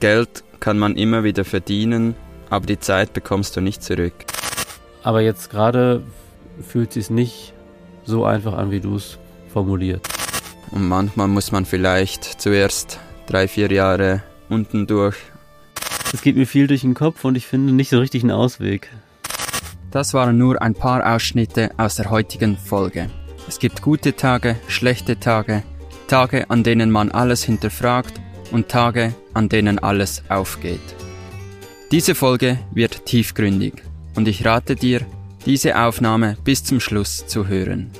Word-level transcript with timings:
Geld 0.00 0.44
kann 0.60 0.78
man 0.78 0.96
immer 0.96 1.24
wieder 1.24 1.44
verdienen, 1.44 2.14
aber 2.48 2.64
die 2.64 2.80
Zeit 2.80 3.12
bekommst 3.12 3.56
du 3.56 3.60
nicht 3.60 3.82
zurück. 3.82 4.14
Aber 5.02 5.20
jetzt 5.20 5.50
gerade 5.50 6.02
fühlt 6.66 6.88
es 6.88 6.94
sich 6.94 7.10
nicht 7.10 7.52
so 8.04 8.24
einfach 8.24 8.54
an, 8.54 8.70
wie 8.70 8.80
du 8.80 8.96
es 8.96 9.18
formuliert. 9.52 10.08
Und 10.70 10.88
manchmal 10.88 11.28
muss 11.28 11.52
man 11.52 11.66
vielleicht 11.66 12.24
zuerst 12.40 12.98
drei, 13.26 13.46
vier 13.46 13.70
Jahre 13.70 14.22
unten 14.48 14.86
durch. 14.86 15.16
Es 16.12 16.22
geht 16.22 16.36
mir 16.36 16.46
viel 16.46 16.66
durch 16.66 16.80
den 16.80 16.94
Kopf 16.94 17.24
und 17.24 17.36
ich 17.36 17.46
finde 17.46 17.72
nicht 17.72 17.90
so 17.90 17.98
richtig 17.98 18.22
einen 18.22 18.32
Ausweg. 18.32 18.88
Das 19.90 20.14
waren 20.14 20.38
nur 20.38 20.62
ein 20.62 20.74
paar 20.74 21.14
Ausschnitte 21.14 21.70
aus 21.76 21.96
der 21.96 22.10
heutigen 22.10 22.56
Folge. 22.56 23.10
Es 23.48 23.58
gibt 23.58 23.82
gute 23.82 24.16
Tage, 24.16 24.56
schlechte 24.68 25.18
Tage, 25.20 25.62
Tage, 26.06 26.48
an 26.50 26.62
denen 26.62 26.90
man 26.90 27.10
alles 27.10 27.44
hinterfragt 27.44 28.19
und 28.50 28.68
Tage, 28.68 29.14
an 29.34 29.48
denen 29.48 29.78
alles 29.78 30.22
aufgeht. 30.28 30.80
Diese 31.90 32.14
Folge 32.14 32.58
wird 32.72 33.06
tiefgründig 33.06 33.82
und 34.14 34.28
ich 34.28 34.44
rate 34.44 34.76
dir, 34.76 35.00
diese 35.46 35.78
Aufnahme 35.78 36.36
bis 36.44 36.62
zum 36.62 36.80
Schluss 36.80 37.26
zu 37.26 37.48
hören. 37.48 37.90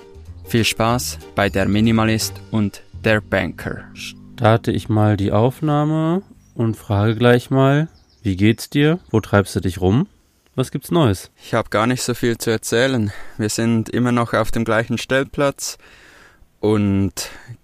Viel 0.45 0.65
Spaß 0.65 1.19
bei 1.35 1.49
der 1.49 1.67
Minimalist 1.69 2.35
und 2.51 2.83
der 3.05 3.21
Banker. 3.21 3.85
Starte 3.95 4.73
ich 4.73 4.89
mal 4.89 5.17
die 5.17 5.33
Aufnahme 5.33 6.23
und 6.55 6.77
frage 6.77 7.17
gleich 7.17 7.51
mal, 7.51 7.89
wie 8.23 8.37
geht's 8.37 8.69
dir? 8.69 8.99
Wo 9.11 9.21
treibst 9.21 9.57
du 9.57 9.61
dich 9.61 9.81
rum? 9.81 10.07
Was 10.55 10.71
gibt's 10.71 10.91
Neues? 10.91 11.31
Ich 11.43 11.55
habe 11.55 11.71
gar 11.71 11.87
nicht 11.87 12.03
so 12.03 12.13
viel 12.15 12.37
zu 12.37 12.51
erzählen. 12.51 13.13
Wir 13.39 13.49
sind 13.49 13.89
immer 13.89 14.13
noch 14.13 14.35
auf 14.35 14.51
dem 14.51 14.65
gleichen 14.65 14.99
Stellplatz 14.99 15.79
und 16.61 17.13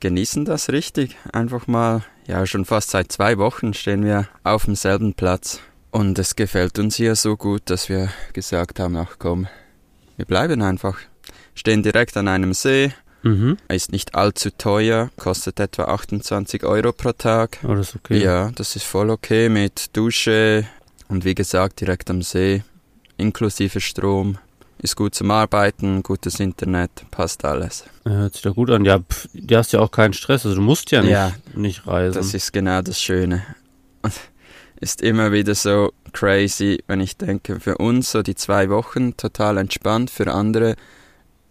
genießen 0.00 0.44
das 0.44 0.70
richtig. 0.70 1.16
Einfach 1.32 1.66
mal, 1.66 2.02
ja, 2.26 2.44
schon 2.46 2.64
fast 2.64 2.90
seit 2.90 3.12
zwei 3.12 3.38
Wochen 3.38 3.74
stehen 3.74 4.04
wir 4.04 4.28
auf 4.42 4.64
demselben 4.64 5.14
Platz. 5.14 5.60
Und 5.90 6.18
es 6.18 6.36
gefällt 6.36 6.78
uns 6.78 6.96
hier 6.96 7.14
so 7.14 7.36
gut, 7.36 7.62
dass 7.66 7.88
wir 7.88 8.10
gesagt 8.32 8.80
haben, 8.80 8.96
ach 8.96 9.16
komm, 9.18 9.46
wir 10.16 10.26
bleiben 10.26 10.60
einfach. 10.62 10.98
Stehen 11.54 11.82
direkt 11.82 12.16
an 12.16 12.28
einem 12.28 12.52
See. 12.52 12.92
Mhm. 13.22 13.56
Ist 13.68 13.92
nicht 13.92 14.14
allzu 14.14 14.50
teuer, 14.50 15.10
kostet 15.16 15.58
etwa 15.58 15.84
28 15.84 16.64
Euro 16.64 16.92
pro 16.92 17.12
Tag. 17.12 17.58
Oh, 17.64 17.74
das 17.74 17.88
ist 17.90 17.96
okay. 17.96 18.22
Ja, 18.22 18.50
das 18.54 18.76
ist 18.76 18.84
voll 18.84 19.10
okay 19.10 19.48
mit 19.48 19.96
Dusche 19.96 20.66
und 21.08 21.24
wie 21.24 21.34
gesagt 21.34 21.80
direkt 21.80 22.10
am 22.10 22.22
See, 22.22 22.62
inklusive 23.16 23.80
Strom. 23.80 24.38
Ist 24.78 24.96
gut 24.96 25.14
zum 25.14 25.30
Arbeiten, 25.30 26.02
gutes 26.02 26.38
Internet, 26.38 26.90
passt 27.10 27.44
alles. 27.44 27.84
Hört 28.04 28.34
sich 28.34 28.42
doch 28.42 28.54
gut 28.54 28.70
an. 28.70 28.84
Ja, 28.84 28.98
pff, 28.98 29.28
du 29.32 29.56
hast 29.56 29.72
ja 29.72 29.80
auch 29.80 29.90
keinen 29.90 30.12
Stress, 30.12 30.44
also 30.44 30.56
du 30.56 30.62
musst 30.62 30.90
ja 30.90 31.00
nicht, 31.00 31.10
Ja, 31.10 31.32
nicht 31.54 31.86
reisen. 31.86 32.14
Das 32.14 32.34
ist 32.34 32.52
genau 32.52 32.82
das 32.82 33.00
Schöne. 33.00 33.42
Und 34.02 34.12
ist 34.80 35.00
immer 35.00 35.32
wieder 35.32 35.54
so 35.54 35.92
crazy, 36.12 36.82
wenn 36.86 37.00
ich 37.00 37.16
denke, 37.16 37.58
für 37.60 37.78
uns 37.78 38.12
so 38.12 38.22
die 38.22 38.34
zwei 38.34 38.68
Wochen 38.68 39.16
total 39.16 39.56
entspannt, 39.56 40.10
für 40.10 40.32
andere 40.32 40.76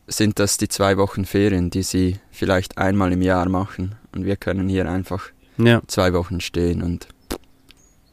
sind 0.07 0.37
das 0.37 0.57
die 0.57 0.67
zwei 0.67 0.97
Wochen 0.97 1.25
Ferien, 1.25 1.71
die 1.71 1.81
sie 1.81 2.19
vielleicht 2.31 2.77
einmal 2.77 3.11
im 3.11 3.23
Jahr 3.23 3.49
machen. 3.49 3.95
Und 4.13 4.25
wir 4.25 4.35
können 4.35 4.69
hier 4.69 4.89
einfach 4.89 5.29
ja. 5.57 5.81
zwei 5.87 6.13
Wochen 6.13 6.41
stehen 6.41 6.83
und 6.83 7.07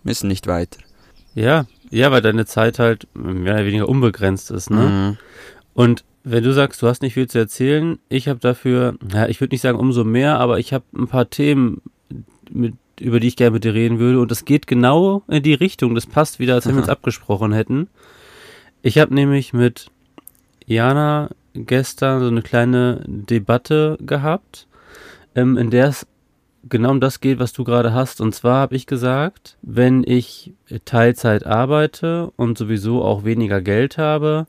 müssen 0.03 0.29
nicht 0.29 0.47
weiter. 0.47 0.79
ja, 1.35 1.67
ja, 1.93 2.11
weil 2.11 2.23
deine 2.23 2.47
Zeit 2.47 2.79
halt 2.79 3.07
mehr 3.15 3.55
oder 3.55 3.67
weniger 3.67 3.89
unbegrenzt 3.89 4.51
ist, 4.51 4.71
ne? 4.71 4.89
Mhm. 4.89 5.19
Und 5.75 6.05
wenn 6.25 6.45
du 6.45 6.53
sagst, 6.53 6.81
du 6.83 6.87
hast 6.87 7.03
nicht 7.03 7.15
viel 7.15 7.29
zu 7.29 7.39
erzählen, 7.39 7.99
ich 8.09 8.29
habe 8.29 8.39
dafür, 8.41 8.97
ja, 9.13 9.27
ich 9.27 9.41
würde 9.41 9.55
nicht 9.55 9.61
sagen 9.61 9.79
umso 9.79 10.05
mehr, 10.05 10.39
aber 10.39 10.59
ich 10.59 10.73
habe 10.73 10.85
ein 10.97 11.09
paar 11.09 11.29
Themen, 11.29 11.83
mit, 12.51 12.75
über 13.01 13.21
die 13.21 13.29
ich 13.29 13.37
gerne 13.37 13.53
mit 13.53 13.65
dir 13.65 13.75
reden 13.75 13.99
würde. 13.99 14.21
Und 14.21 14.31
das 14.31 14.45
geht 14.45 14.67
genau 14.67 15.23
in 15.29 15.43
die 15.43 15.55
Richtung. 15.55 15.95
Das 15.95 16.07
passt 16.07 16.39
wieder, 16.39 16.55
als 16.55 16.67
wenn 16.67 16.75
wir 16.75 16.83
uns 16.83 16.89
abgesprochen 16.91 17.53
hätten. 17.53 17.89
Ich 18.83 18.99
habe 18.99 19.15
nämlich 19.15 19.53
mit 19.53 19.91
Jana 20.67 21.31
gestern 21.55 22.21
so 22.21 22.29
eine 22.29 22.43
kleine 22.43 23.03
Debatte 23.07 23.99
gehabt, 24.01 24.67
ähm, 25.35 25.57
in 25.57 25.71
der 25.71 25.89
es 25.89 26.07
genau 26.69 26.91
um 26.91 27.01
das 27.01 27.21
geht, 27.21 27.39
was 27.39 27.53
du 27.53 27.65
gerade 27.65 27.93
hast. 27.93 28.21
Und 28.21 28.35
zwar 28.35 28.61
habe 28.61 28.77
ich 28.77 28.87
gesagt, 28.87 29.57
wenn 29.63 30.05
ich 30.07 30.53
Teilzeit 30.85 31.47
arbeite 31.47 32.33
und 32.37 32.59
sowieso 32.59 33.03
auch 33.03 33.25
weniger 33.25 33.61
Geld 33.61 33.99
habe, 33.99 34.47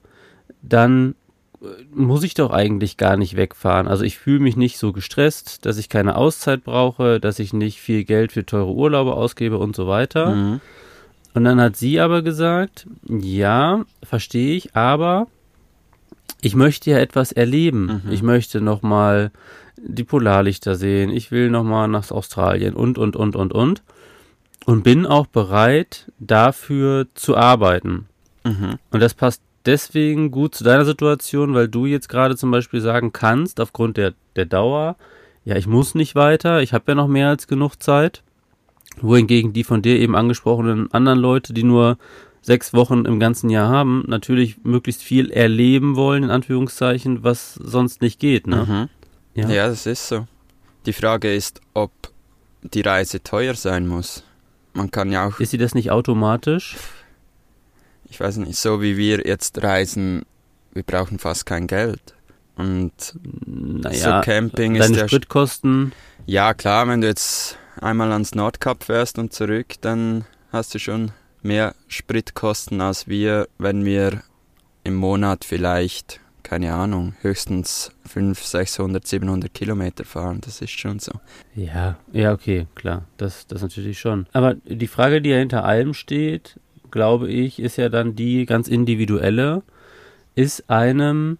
dann 0.61 1.15
äh, 1.61 1.65
muss 1.93 2.23
ich 2.23 2.33
doch 2.33 2.51
eigentlich 2.51 2.97
gar 2.97 3.17
nicht 3.17 3.35
wegfahren. 3.35 3.87
Also 3.87 4.03
ich 4.03 4.17
fühle 4.17 4.39
mich 4.39 4.55
nicht 4.55 4.77
so 4.77 4.93
gestresst, 4.93 5.65
dass 5.65 5.77
ich 5.77 5.89
keine 5.89 6.15
Auszeit 6.15 6.63
brauche, 6.63 7.19
dass 7.19 7.39
ich 7.39 7.53
nicht 7.53 7.79
viel 7.79 8.03
Geld 8.03 8.31
für 8.31 8.45
teure 8.45 8.73
Urlaube 8.73 9.13
ausgebe 9.13 9.57
und 9.57 9.75
so 9.75 9.87
weiter. 9.87 10.35
Mhm. 10.35 10.61
Und 11.33 11.45
dann 11.45 11.59
hat 11.59 11.75
sie 11.75 11.99
aber 11.99 12.21
gesagt, 12.21 12.85
ja, 13.07 13.85
verstehe 14.03 14.55
ich, 14.55 14.75
aber 14.75 15.27
ich 16.41 16.55
möchte 16.55 16.91
ja 16.91 16.99
etwas 16.99 17.31
erleben. 17.31 18.01
Mhm. 18.05 18.11
Ich 18.11 18.21
möchte 18.21 18.61
nochmal 18.61 19.31
die 19.77 20.03
Polarlichter 20.03 20.75
sehen. 20.75 21.09
Ich 21.09 21.31
will 21.31 21.49
nochmal 21.49 21.87
nach 21.87 22.09
Australien 22.11 22.73
und, 22.73 22.97
und, 22.97 23.15
und, 23.15 23.35
und, 23.35 23.53
und. 23.53 23.83
Und 24.65 24.83
bin 24.83 25.05
auch 25.05 25.27
bereit, 25.27 26.11
dafür 26.19 27.07
zu 27.15 27.35
arbeiten. 27.35 28.07
Mhm. 28.45 28.77
Und 28.91 28.99
das 29.01 29.13
passt 29.13 29.41
deswegen 29.65 30.31
gut 30.31 30.55
zu 30.55 30.63
deiner 30.63 30.85
Situation, 30.85 31.53
weil 31.53 31.67
du 31.67 31.85
jetzt 31.85 32.07
gerade 32.07 32.35
zum 32.35 32.51
Beispiel 32.51 32.79
sagen 32.81 33.11
kannst, 33.11 33.59
aufgrund 33.59 33.97
der, 33.97 34.13
der 34.35 34.45
Dauer, 34.45 34.95
ja, 35.45 35.57
ich 35.57 35.67
muss 35.67 35.95
nicht 35.95 36.15
weiter, 36.15 36.61
ich 36.61 36.73
habe 36.73 36.85
ja 36.89 36.95
noch 36.95 37.07
mehr 37.07 37.29
als 37.29 37.47
genug 37.47 37.81
Zeit. 37.81 38.23
Wohingegen 39.01 39.53
die 39.53 39.63
von 39.63 39.81
dir 39.81 39.99
eben 39.99 40.15
angesprochenen 40.15 40.91
anderen 40.93 41.19
Leute, 41.19 41.53
die 41.53 41.63
nur 41.63 41.97
sechs 42.41 42.73
Wochen 42.73 43.05
im 43.05 43.19
ganzen 43.19 43.49
Jahr 43.49 43.69
haben, 43.69 44.03
natürlich 44.07 44.63
möglichst 44.63 45.01
viel 45.01 45.31
erleben 45.31 45.95
wollen, 45.95 46.23
in 46.23 46.29
Anführungszeichen, 46.29 47.23
was 47.23 47.55
sonst 47.55 48.01
nicht 48.01 48.19
geht, 48.19 48.47
ne? 48.47 48.65
Mhm. 48.67 48.89
Ja. 49.35 49.67
das 49.67 49.85
ist 49.85 50.07
so. 50.07 50.27
Die 50.85 50.93
Frage 50.93 51.33
ist, 51.33 51.61
ob 51.73 51.91
die 52.61 52.81
Reise 52.81 53.23
teuer 53.23 53.55
sein 53.55 53.87
muss. 53.87 54.23
Man 54.73 54.91
kann 54.91 55.11
ja 55.11 55.27
auch, 55.27 55.39
Ist 55.39 55.51
sie 55.51 55.57
das 55.57 55.75
nicht 55.75 55.91
automatisch? 55.91 56.75
ich 58.09 58.19
weiß 58.19 58.37
nicht, 58.37 58.57
so 58.57 58.81
wie 58.81 58.95
wir 58.95 59.25
jetzt 59.25 59.63
reisen, 59.63 60.23
wir 60.71 60.83
brauchen 60.83 61.17
fast 61.17 61.45
kein 61.47 61.65
Geld. 61.67 62.13
Und 62.55 62.93
Naja, 63.45 64.19
so 64.21 64.25
Camping 64.25 64.75
ist 64.75 64.95
ja 64.95 65.07
Spritkosten, 65.07 65.93
Ja, 66.27 66.53
klar, 66.53 66.87
wenn 66.87 67.01
du 67.01 67.07
jetzt 67.07 67.57
einmal 67.81 68.11
ans 68.11 68.35
Nordkap 68.35 68.83
fährst 68.83 69.17
und 69.17 69.33
zurück, 69.33 69.73
dann 69.81 70.25
hast 70.51 70.75
du 70.75 70.79
schon 70.79 71.11
mehr 71.41 71.73
Spritkosten 71.87 72.81
als 72.81 73.07
wir, 73.07 73.47
wenn 73.57 73.83
wir 73.83 74.21
im 74.83 74.93
Monat 74.95 75.43
vielleicht, 75.43 76.19
keine 76.43 76.73
Ahnung, 76.73 77.13
höchstens 77.21 77.91
500, 78.05 78.37
600, 78.37 79.07
700 79.07 79.53
Kilometer 79.53 80.03
fahren. 80.05 80.39
Das 80.41 80.61
ist 80.61 80.71
schon 80.71 80.99
so. 80.99 81.13
Ja, 81.55 81.97
ja, 82.11 82.33
okay, 82.33 82.67
klar, 82.75 83.03
das, 83.17 83.47
das 83.47 83.61
natürlich 83.61 83.99
schon. 83.99 84.27
Aber 84.33 84.55
die 84.65 84.87
Frage, 84.87 85.21
die 85.21 85.29
ja 85.29 85.37
hinter 85.37 85.63
allem 85.65 85.93
steht, 85.93 86.59
glaube 86.91 87.29
ich, 87.29 87.59
ist 87.59 87.77
ja 87.77 87.89
dann 87.89 88.15
die 88.15 88.45
ganz 88.45 88.67
individuelle. 88.67 89.63
Ist 90.35 90.69
einem 90.69 91.37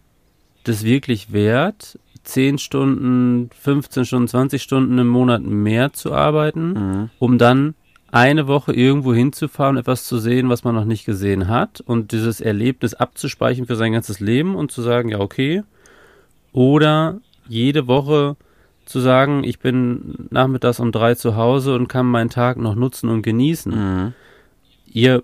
das 0.63 0.84
wirklich 0.84 1.34
wert, 1.34 2.00
10 2.24 2.58
Stunden, 2.58 3.50
15 3.59 4.06
Stunden, 4.06 4.28
20 4.30 4.62
Stunden 4.63 4.97
im 4.97 5.08
Monat 5.08 5.42
mehr 5.44 5.92
zu 5.94 6.13
arbeiten, 6.13 6.72
Mhm. 6.74 7.09
um 7.19 7.38
dann 7.38 7.75
eine 8.13 8.47
Woche 8.47 8.74
irgendwo 8.74 9.12
hinzufahren, 9.12 9.75
etwas 9.75 10.06
zu 10.06 10.19
sehen, 10.19 10.47
was 10.47 10.63
man 10.63 10.75
noch 10.75 10.85
nicht 10.85 11.03
gesehen 11.03 11.47
hat 11.47 11.81
und 11.81 12.12
dieses 12.12 12.41
Erlebnis 12.41 12.94
abzuspeichern 12.94 13.66
für 13.66 13.75
sein 13.75 13.91
ganzes 13.91 14.19
Leben 14.19 14.53
und 14.53 14.72
zu 14.72 14.84
sagen, 14.84 15.09
ja, 15.09 15.19
okay. 15.19 15.63
Oder 16.51 17.18
jede 17.47 17.88
Woche 17.88 18.35
zu 18.85 19.00
sagen, 19.00 19.44
ich 19.44 19.57
bin 19.57 20.28
nachmittags 20.29 20.79
um 20.79 20.91
drei 20.91 21.16
zu 21.16 21.35
Hause 21.35 21.74
und 21.74 21.88
kann 21.88 22.06
meinen 22.06 22.29
Tag 22.29 22.57
noch 22.57 22.75
nutzen 22.75 23.09
und 23.09 23.24
genießen. 23.24 23.72
Mhm. 23.72 24.13
Ihr 24.86 25.24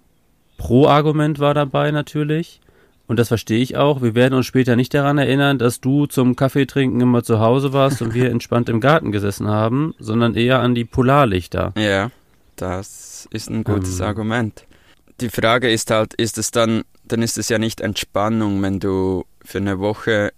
Pro-Argument 0.57 1.38
war 1.38 1.53
dabei 1.53 1.91
natürlich. 1.91 2.59
Und 3.06 3.19
das 3.19 3.27
verstehe 3.27 3.62
ich 3.62 3.77
auch. 3.77 4.01
Wir 4.01 4.15
werden 4.15 4.33
uns 4.33 4.47
später 4.47 4.75
nicht 4.75 4.94
daran 4.95 5.19
erinnern, 5.19 5.59
dass 5.59 5.80
du 5.80 6.07
zum 6.07 6.36
Kaffeetrinken 6.36 7.01
immer 7.01 7.24
zu 7.24 7.39
Hause 7.39 7.71
warst 7.71 8.01
und 8.01 8.15
wir 8.15 8.31
entspannt 8.31 8.68
im 8.68 8.81
Garten 8.81 9.12
gesessen 9.12 9.47
haben, 9.47 9.94
sondern 10.00 10.33
eher 10.33 10.59
an 10.59 10.74
die 10.74 10.86
Polarlichter. 10.86 11.74
Ja, 11.77 12.12
das 12.61 13.27
ist 13.31 13.50
ein 13.50 13.63
gutes 13.63 14.00
Ähm. 14.00 14.06
Argument. 14.07 14.65
Die 15.21 15.29
Frage 15.29 15.69
ist 15.71 15.91
halt, 15.91 16.13
ist 16.13 16.38
es 16.38 16.51
dann, 16.51 16.83
dann 17.06 17.21
ist 17.21 17.38
es 17.38 17.50
ja 17.50 17.57
nicht 17.57 17.81
Entspannung, 17.81 18.61
wenn 18.61 18.79
du 18.79 19.25
für 19.44 19.57
eine 19.57 19.79
Woche 19.79 20.31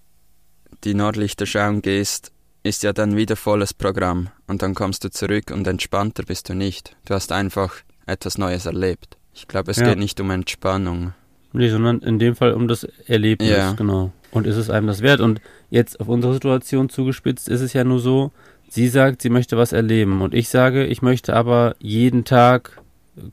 die 0.84 0.94
Nordlichter 0.96 1.46
schauen 1.46 1.82
gehst, 1.82 2.32
ist 2.64 2.84
ja 2.84 2.94
dann 2.94 3.16
wieder 3.16 3.36
volles 3.36 3.74
Programm 3.74 4.30
und 4.48 4.62
dann 4.62 4.74
kommst 4.76 5.04
du 5.04 5.10
zurück 5.12 5.52
und 5.52 5.68
entspannter 5.68 6.24
bist 6.24 6.50
du 6.50 6.54
nicht. 6.56 6.96
Du 7.06 7.14
hast 7.14 7.32
einfach 7.32 7.76
etwas 8.06 8.38
Neues 8.38 8.66
erlebt. 8.66 9.18
Ich 9.34 9.48
glaube, 9.48 9.72
es 9.72 9.78
Ja. 9.78 9.90
geht 9.90 10.00
nicht 10.00 10.20
um 10.20 10.30
Entspannung. 10.32 11.14
Nee, 11.54 11.70
sondern 11.70 12.00
in 12.00 12.18
dem 12.20 12.36
Fall 12.36 12.54
um 12.54 12.68
das 12.68 12.84
Erlebnis, 13.06 13.50
Ja. 13.50 13.74
genau. 13.74 14.12
Und 14.32 14.48
ist 14.48 14.56
es 14.56 14.70
einem 14.70 14.88
das 14.88 15.02
wert? 15.02 15.20
Und 15.20 15.42
jetzt 15.70 16.00
auf 16.00 16.08
unsere 16.08 16.34
Situation 16.34 16.90
zugespitzt 16.90 17.50
ist 17.50 17.62
es 17.62 17.74
ja 17.74 17.84
nur 17.84 18.00
so, 18.00 18.32
sie 18.72 18.88
sagt, 18.88 19.22
sie 19.22 19.30
möchte 19.30 19.58
was 19.58 19.74
erleben. 19.74 20.22
Und 20.22 20.34
ich 20.34 20.48
sage, 20.48 20.86
ich 20.86 21.02
möchte 21.02 21.36
aber 21.36 21.76
jeden 21.80 22.24
Tag 22.24 22.82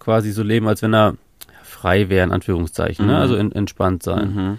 quasi 0.01 0.33
so 0.33 0.43
leben, 0.43 0.67
als 0.67 0.83
wenn 0.83 0.93
er 0.93 1.15
frei 1.63 2.09
wäre, 2.09 2.25
in 2.25 2.33
Anführungszeichen, 2.33 3.07
ne? 3.07 3.13
Mhm. 3.13 3.17
ne? 3.17 3.23
also 3.23 3.37
in, 3.37 3.53
entspannt 3.53 4.03
sein. 4.03 4.35
Mhm. 4.35 4.59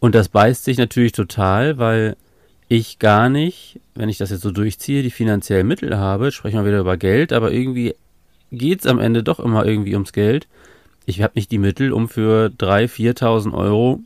Und 0.00 0.14
das 0.14 0.30
beißt 0.30 0.64
sich 0.64 0.78
natürlich 0.78 1.12
total, 1.12 1.78
weil 1.78 2.16
ich 2.68 2.98
gar 2.98 3.28
nicht, 3.28 3.78
wenn 3.94 4.08
ich 4.08 4.16
das 4.16 4.30
jetzt 4.30 4.40
so 4.40 4.50
durchziehe, 4.50 5.02
die 5.02 5.10
finanziellen 5.10 5.68
Mittel 5.68 5.98
habe, 5.98 6.32
sprechen 6.32 6.58
wir 6.60 6.66
wieder 6.66 6.80
über 6.80 6.96
Geld, 6.96 7.32
aber 7.32 7.52
irgendwie 7.52 7.94
geht 8.50 8.80
es 8.80 8.86
am 8.86 8.98
Ende 8.98 9.22
doch 9.22 9.38
immer 9.38 9.66
irgendwie 9.66 9.94
ums 9.94 10.12
Geld. 10.12 10.48
Ich 11.04 11.20
habe 11.22 11.32
nicht 11.36 11.50
die 11.50 11.58
Mittel, 11.58 11.92
um 11.92 12.08
für 12.08 12.46
3.000, 12.58 13.18
4.000 13.18 13.54
Euro 13.54 14.00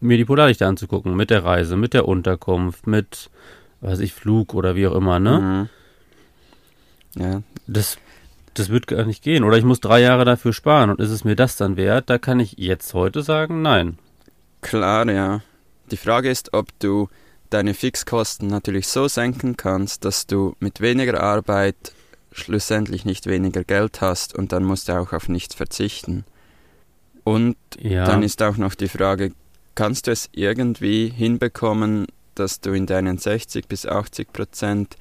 mir 0.00 0.16
die 0.16 0.24
Polarlichter 0.24 0.68
anzugucken, 0.68 1.16
mit 1.16 1.30
der 1.30 1.44
Reise, 1.44 1.76
mit 1.76 1.92
der 1.92 2.06
Unterkunft, 2.06 2.86
mit, 2.86 3.30
weiß 3.84 4.00
ich, 4.00 4.12
Flug 4.14 4.54
oder 4.54 4.74
wie 4.76 4.86
auch 4.86 4.94
immer, 4.94 5.20
ne? 5.20 5.68
Mhm. 7.16 7.22
Ja, 7.22 7.42
Das, 7.66 7.98
das 8.54 8.68
wird 8.70 8.86
gar 8.86 9.04
nicht 9.04 9.22
gehen. 9.22 9.44
Oder 9.44 9.56
ich 9.58 9.64
muss 9.64 9.80
drei 9.80 10.00
Jahre 10.00 10.24
dafür 10.24 10.52
sparen 10.52 10.90
und 10.90 11.00
ist 11.00 11.10
es 11.10 11.24
mir 11.24 11.36
das 11.36 11.56
dann 11.56 11.76
wert? 11.76 12.10
Da 12.10 12.18
kann 12.18 12.40
ich 12.40 12.54
jetzt 12.58 12.94
heute 12.94 13.22
sagen, 13.22 13.62
nein. 13.62 13.98
klar, 14.62 15.08
ja. 15.10 15.40
Die 15.90 15.96
Frage 15.98 16.30
ist, 16.30 16.54
ob 16.54 16.66
du 16.78 17.08
deine 17.50 17.74
Fixkosten 17.74 18.48
natürlich 18.48 18.88
so 18.88 19.06
senken 19.06 19.56
kannst, 19.56 20.04
dass 20.04 20.26
du 20.26 20.56
mit 20.58 20.80
weniger 20.80 21.20
Arbeit 21.22 21.76
schlussendlich 22.32 23.04
nicht 23.04 23.26
weniger 23.26 23.62
Geld 23.62 24.00
hast 24.00 24.34
und 24.34 24.50
dann 24.50 24.64
musst 24.64 24.88
du 24.88 24.98
auch 24.98 25.12
auf 25.12 25.28
nichts 25.28 25.54
verzichten. 25.54 26.24
Und 27.22 27.56
Ja. 27.78 28.06
dann 28.06 28.22
ist 28.22 28.42
auch 28.42 28.56
noch 28.56 28.74
die 28.74 28.88
Frage, 28.88 29.32
kannst 29.74 30.06
du 30.06 30.10
es 30.10 30.28
irgendwie 30.32 31.08
hinbekommen, 31.14 32.06
dass 32.34 32.60
du 32.60 32.72
in 32.72 32.86
deinen 32.86 33.18
60 33.18 33.68
bis 33.68 33.86
80 33.86 34.32
Prozent 34.32 34.96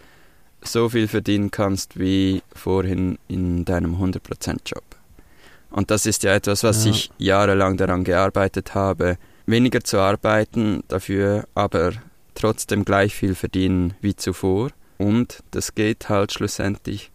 so 0.62 0.90
viel 0.90 1.08
verdienen 1.08 1.52
kannst 1.52 2.00
wie 2.00 2.42
vorhin 2.54 3.18
in 3.28 3.66
deinem 3.66 3.94
100 3.96 4.24
Prozent 4.24 4.62
Job? 4.66 4.84
Und 5.70 5.92
das 5.92 6.06
ist 6.06 6.24
ja 6.24 6.34
etwas, 6.34 6.64
was 6.64 6.86
Ja. 6.86 6.92
ich 6.92 7.10
jahrelang 7.18 7.78
daran 7.78 8.04
gearbeitet 8.04 8.76
habe, 8.76 9.18
weniger 9.46 9.84
zu 9.84 9.98
arbeiten, 10.00 10.84
dafür 10.88 11.46
aber 11.56 11.94
trotzdem 12.36 12.86
gleich 12.86 13.14
viel 13.16 13.36
verdienen 13.36 13.94
wie 14.02 14.16
zuvor. 14.16 14.70
Und 14.98 15.44
das 15.52 15.76
geht 15.76 16.08
halt 16.10 16.32
schlussendlich 16.32 17.12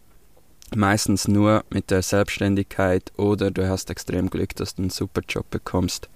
meistens 0.75 1.27
nur 1.27 1.63
mit 1.71 1.89
der 1.89 2.03
Selbstständigkeit 2.03 3.11
oder 3.17 3.49
du 3.49 3.67
hast 3.67 3.89
extrem 3.89 4.29
Glück, 4.29 4.55
dass 4.55 4.75
du 4.75 4.83
einen 4.83 4.89
super 4.91 5.21
Job 5.27 5.49
bekommst, 5.49 6.09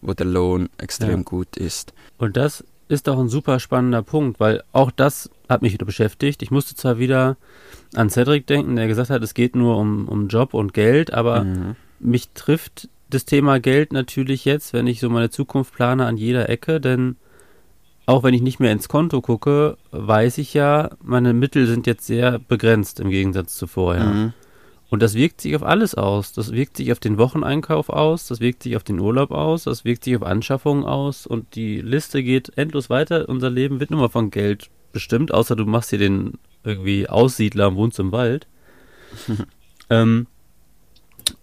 wo 0.00 0.12
der 0.14 0.26
Lohn 0.26 0.68
extrem 0.78 1.18
Ja. 1.18 1.22
gut 1.24 1.56
ist. 1.56 1.92
Und 2.18 2.36
das 2.36 2.64
ist 2.88 3.06
doch 3.08 3.18
ein 3.18 3.28
super 3.28 3.60
spannender 3.60 4.02
Punkt, 4.02 4.40
weil 4.40 4.62
auch 4.72 4.90
das 4.90 5.30
hat 5.48 5.62
mich 5.62 5.72
wieder 5.72 5.86
beschäftigt. 5.86 6.42
Ich 6.42 6.50
musste 6.50 6.74
zwar 6.74 6.98
wieder 6.98 7.36
an 7.94 8.10
Cedric 8.10 8.46
denken, 8.46 8.76
der 8.76 8.86
gesagt 8.88 9.10
hat, 9.10 9.22
es 9.22 9.34
geht 9.34 9.56
nur 9.56 9.76
um, 9.78 10.08
um 10.08 10.28
Job 10.28 10.54
und 10.54 10.74
Geld, 10.74 11.12
aber 11.12 11.44
Mhm. 11.44 11.76
mich 12.00 12.30
trifft 12.34 12.88
das 13.10 13.24
Thema 13.24 13.60
Geld 13.60 13.92
natürlich 13.92 14.44
jetzt, 14.44 14.72
wenn 14.72 14.86
ich 14.86 15.00
so 15.00 15.08
meine 15.08 15.30
Zukunft 15.30 15.74
plane, 15.74 16.06
an 16.06 16.16
jeder 16.16 16.48
Ecke, 16.48 16.80
denn 16.80 17.16
auch 18.06 18.22
wenn 18.22 18.34
ich 18.34 18.42
nicht 18.42 18.60
mehr 18.60 18.72
ins 18.72 18.88
Konto 18.88 19.20
gucke, 19.20 19.76
weiß 19.90 20.38
ich 20.38 20.52
ja, 20.52 20.90
meine 21.02 21.32
Mittel 21.32 21.66
sind 21.66 21.86
jetzt 21.86 22.06
sehr 22.06 22.38
begrenzt 22.38 23.00
im 23.00 23.08
Gegensatz 23.08 23.56
zu 23.56 23.66
vorher. 23.66 24.04
Mhm. 24.04 24.32
Und 24.94 25.00
das 25.00 25.14
wirkt 25.14 25.40
sich 25.40 25.56
auf 25.56 25.64
alles 25.64 25.96
aus. 25.96 26.32
Das 26.32 26.52
wirkt 26.52 26.76
sich 26.76 26.92
auf 26.92 27.00
den 27.00 27.18
Wocheneinkauf 27.18 27.88
aus, 27.88 28.28
das 28.28 28.38
wirkt 28.38 28.62
sich 28.62 28.76
auf 28.76 28.84
den 28.84 29.00
Urlaub 29.00 29.32
aus, 29.32 29.64
das 29.64 29.84
wirkt 29.84 30.04
sich 30.04 30.14
auf 30.14 30.22
Anschaffungen 30.22 30.84
aus 30.84 31.26
und 31.26 31.56
die 31.56 31.80
Liste 31.80 32.22
geht 32.22 32.56
endlos 32.56 32.90
weiter. 32.90 33.28
Unser 33.28 33.50
Leben 33.50 33.80
wird 33.80 33.90
nur 33.90 34.02
mal 34.02 34.08
von 34.08 34.30
Geld 34.30 34.70
bestimmt, 34.92 35.34
außer 35.34 35.56
du 35.56 35.64
machst 35.66 35.90
hier 35.90 35.98
den 35.98 36.34
irgendwie 36.62 37.08
Aussiedler 37.08 37.66
und 37.66 37.74
wohnst 37.74 37.98
im 37.98 38.12
Wald. 38.12 38.46
ähm, 39.90 40.28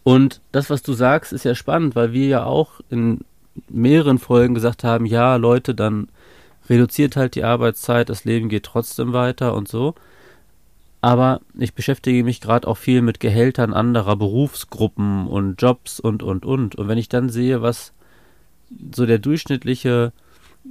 und 0.03 0.39
das, 0.53 0.69
was 0.69 0.81
du 0.81 0.93
sagst, 0.93 1.33
ist 1.33 1.43
ja 1.43 1.53
spannend, 1.53 1.93
weil 1.93 2.13
wir 2.13 2.27
ja 2.27 2.45
auch 2.45 2.79
in 2.89 3.25
mehreren 3.67 4.17
Folgen 4.17 4.53
gesagt 4.53 4.85
haben, 4.85 5.05
ja, 5.05 5.35
Leute, 5.35 5.75
dann 5.75 6.07
reduziert 6.69 7.17
halt 7.17 7.35
die 7.35 7.43
Arbeitszeit, 7.43 8.07
das 8.07 8.23
Leben 8.23 8.47
geht 8.47 8.63
trotzdem 8.63 9.11
weiter 9.11 9.53
und 9.55 9.67
so. 9.67 9.93
Aber 11.01 11.41
ich 11.57 11.73
beschäftige 11.73 12.23
mich 12.23 12.41
gerade 12.41 12.67
auch 12.67 12.77
viel 12.77 13.01
mit 13.01 13.19
Gehältern 13.19 13.73
anderer 13.73 14.15
Berufsgruppen 14.15 15.27
und 15.27 15.59
Jobs 15.59 15.99
und, 15.99 16.21
und, 16.21 16.45
und. 16.45 16.75
Und 16.75 16.87
wenn 16.87 16.99
ich 16.99 17.09
dann 17.09 17.29
sehe, 17.29 17.63
was 17.63 17.93
so 18.95 19.07
der 19.07 19.17
durchschnittliche 19.17 20.13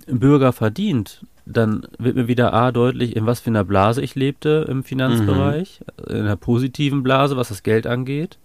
Bürger 0.07 0.53
verdient, 0.53 1.27
dann 1.47 1.87
wird 1.99 2.15
mir 2.15 2.29
wieder 2.29 2.55
A 2.55 2.71
deutlich, 2.71 3.17
in 3.17 3.27
was 3.27 3.41
für 3.41 3.51
einer 3.51 3.65
Blase 3.65 4.03
ich 4.03 4.15
lebte 4.15 4.67
im 4.69 4.85
Finanzbereich, 4.85 5.81
in 6.09 6.19
einer 6.19 6.37
positiven 6.37 7.03
Blase, 7.03 7.37
was 7.37 7.49
das 7.49 7.65
Geld 7.65 7.89
angeht. 7.89 8.39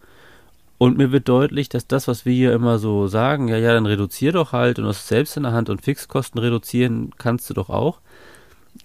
Und 0.78 0.98
mir 0.98 1.12
wird 1.12 1.30
deutlich, 1.30 1.70
dass 1.70 1.88
das, 1.88 2.08
was 2.08 2.26
wir 2.26 2.34
hier 2.34 2.52
immer 2.52 2.80
so 2.80 3.08
sagen, 3.08 3.48
ja, 3.48 3.58
ja, 3.58 3.74
dann 3.74 3.86
reduzier 3.86 4.32
doch 4.32 4.52
halt 4.52 4.80
und 4.80 4.86
das 4.86 5.08
selbst 5.08 5.38
in 5.38 5.44
der 5.44 5.54
Hand 5.54 5.70
und 5.70 5.82
Fixkosten 5.82 6.40
reduzieren 6.40 7.12
kannst 7.18 7.50
du 7.50 7.54
doch 7.54 7.70
auch. 7.70 8.00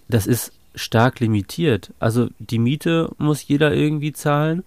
Das 0.08 0.26
ist 0.26 0.53
stark 0.75 1.20
limitiert. 1.20 1.90
Also 1.99 2.28
die 2.38 2.58
Miete 2.58 3.11
muss 3.19 3.46
jeder 3.46 3.72
irgendwie 3.75 4.12
zahlen, 4.12 4.62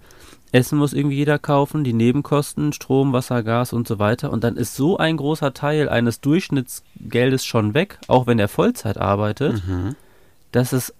Essen 0.52 0.78
muss 0.78 0.94
irgendwie 0.94 1.16
jeder 1.16 1.40
kaufen, 1.40 1.84
die 1.84 1.94
Nebenkosten, 1.94 2.74
Strom, 2.74 3.12
Wasser, 3.14 3.42
Gas 3.42 3.74
und 3.74 3.88
so 3.88 3.98
weiter. 4.00 4.32
Und 4.32 4.44
dann 4.44 4.56
ist 4.56 4.76
so 4.76 4.98
ein 4.98 5.18
großer 5.18 5.54
Teil 5.54 5.90
eines 5.90 6.22
Durchschnittsgeldes 6.22 7.44
schon 7.46 7.74
weg, 7.74 7.98
auch 8.08 8.28
wenn 8.28 8.38
er 8.40 8.48
Vollzeit 8.48 8.98
arbeitet, 8.98 9.66
Mhm. 9.68 9.96
dass 10.52 10.72
es 10.74 10.94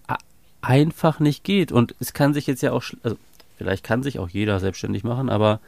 einfach 0.60 1.20
nicht 1.20 1.44
geht. 1.44 1.70
Und 1.70 1.94
es 2.00 2.12
kann 2.14 2.34
sich 2.34 2.46
jetzt 2.46 2.62
ja 2.62 2.72
auch, 2.72 2.82
also 3.02 3.16
vielleicht 3.56 3.84
kann 3.84 4.02
sich 4.02 4.18
auch 4.18 4.28
jeder 4.28 4.58
selbstständig 4.58 5.04
machen, 5.04 5.28
aber 5.28 5.60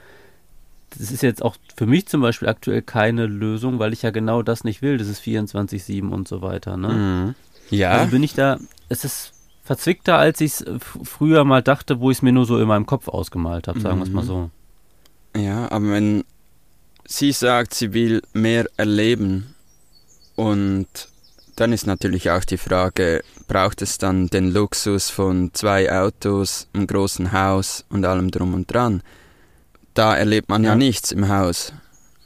das 0.98 1.10
ist 1.12 1.22
jetzt 1.22 1.42
auch 1.44 1.56
für 1.76 1.86
mich 1.86 2.06
zum 2.06 2.20
Beispiel 2.22 2.48
aktuell 2.48 2.80
keine 2.82 3.26
Lösung, 3.26 3.78
weil 3.78 3.92
ich 3.92 4.02
ja 4.02 4.10
genau 4.10 4.42
das 4.42 4.64
nicht 4.64 4.82
will, 4.82 4.98
das 4.98 5.08
ist 5.08 5.20
24-7 5.20 6.08
und 6.10 6.26
so 6.26 6.42
weiter. 6.42 6.76
Ne? 6.76 6.88
Mhm. 6.88 7.34
Ja, 7.70 7.90
Also 7.90 8.10
bin 8.12 8.22
ich 8.22 8.34
da, 8.34 8.58
es 8.88 9.04
ist 9.04 9.32
verzwickter, 9.64 10.16
als 10.18 10.40
ich 10.40 10.52
es 10.52 10.64
früher 11.02 11.44
mal 11.44 11.62
dachte, 11.62 12.00
wo 12.00 12.10
ich 12.10 12.18
es 12.18 12.22
mir 12.22 12.32
nur 12.32 12.46
so 12.46 12.58
in 12.58 12.68
meinem 12.68 12.86
Kopf 12.86 13.08
ausgemalt 13.08 13.66
habe, 13.68 13.80
sagen 13.80 13.98
wir 13.98 14.04
es 14.04 14.10
mal 14.10 14.22
Mhm. 14.22 14.26
so. 14.26 14.50
Ja, 15.36 15.70
aber 15.70 15.90
wenn 15.90 16.24
sie 17.04 17.32
sagt, 17.32 17.74
sie 17.74 17.92
will 17.92 18.22
mehr 18.32 18.66
erleben 18.76 19.54
und 20.36 20.86
dann 21.56 21.72
ist 21.72 21.86
natürlich 21.86 22.30
auch 22.30 22.44
die 22.44 22.58
Frage, 22.58 23.22
braucht 23.48 23.80
es 23.82 23.98
dann 23.98 24.28
den 24.28 24.52
Luxus 24.52 25.08
von 25.10 25.50
zwei 25.54 25.90
Autos, 25.92 26.68
einem 26.74 26.86
großen 26.86 27.32
Haus 27.32 27.84
und 27.88 28.04
allem 28.04 28.30
drum 28.30 28.54
und 28.54 28.72
dran? 28.72 29.02
Da 29.94 30.14
erlebt 30.14 30.48
man 30.50 30.62
ja, 30.64 30.70
Ja. 30.70 30.76
nichts 30.76 31.12
im 31.12 31.28
Haus. 31.28 31.72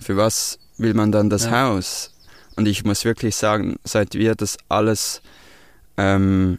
Für 0.01 0.17
was 0.17 0.59
will 0.79 0.95
man 0.95 1.13
dann 1.13 1.31
das 1.31 1.45
Ja. 1.45 1.69
Haus? 1.69 2.13
Und 2.57 2.67
ich 2.67 2.85
muss 2.85 3.05
wirklich 3.05 3.37
sagen, 3.37 3.77
seit 3.85 4.15
wir 4.15 4.35
das 4.35 4.57
alles 4.69 5.23
ähm, 6.01 6.59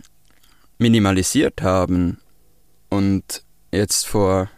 minimalisiert 0.77 1.62
haben 1.62 2.19
und 2.89 3.43
jetzt 3.71 4.07
vor, 4.07 4.50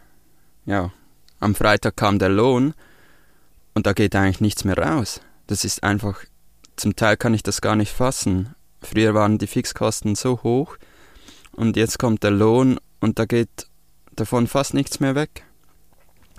ja, 0.66 0.92
am 1.40 1.54
Freitag 1.54 1.96
kam 1.96 2.18
der 2.18 2.28
Lohn 2.28 2.74
und 3.74 3.86
da 3.86 3.92
geht 3.92 4.14
eigentlich 4.14 4.40
nichts 4.40 4.64
mehr 4.64 4.76
raus. 4.76 5.20
Das 5.46 5.64
ist 5.64 5.82
einfach, 5.82 6.20
zum 6.76 6.96
Teil 6.96 7.16
kann 7.16 7.34
ich 7.34 7.42
das 7.42 7.60
gar 7.60 7.76
nicht 7.76 7.92
fassen. 7.92 8.54
Früher 8.82 9.14
waren 9.14 9.38
die 9.38 9.46
Fixkosten 9.46 10.14
so 10.14 10.42
hoch 10.42 10.76
und 11.52 11.76
jetzt 11.76 11.98
kommt 11.98 12.22
der 12.22 12.30
Lohn 12.30 12.78
und 13.00 13.18
da 13.18 13.24
geht 13.24 13.66
davon 14.16 14.46
fast 14.46 14.74
nichts 14.74 15.00
mehr 15.00 15.14
weg. 15.14 15.44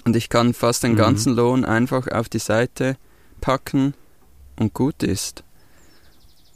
Und 0.04 0.16
ich 0.16 0.30
kann 0.30 0.54
fast 0.54 0.84
den 0.84 0.94
Mhm. 0.94 0.98
ganzen 0.98 1.36
Lohn 1.36 1.66
einfach 1.66 2.08
auf 2.08 2.30
die 2.30 2.40
Seite 2.40 2.96
packen 3.42 3.96
und 4.60 4.74
gut 4.74 5.02
ist. 5.02 5.44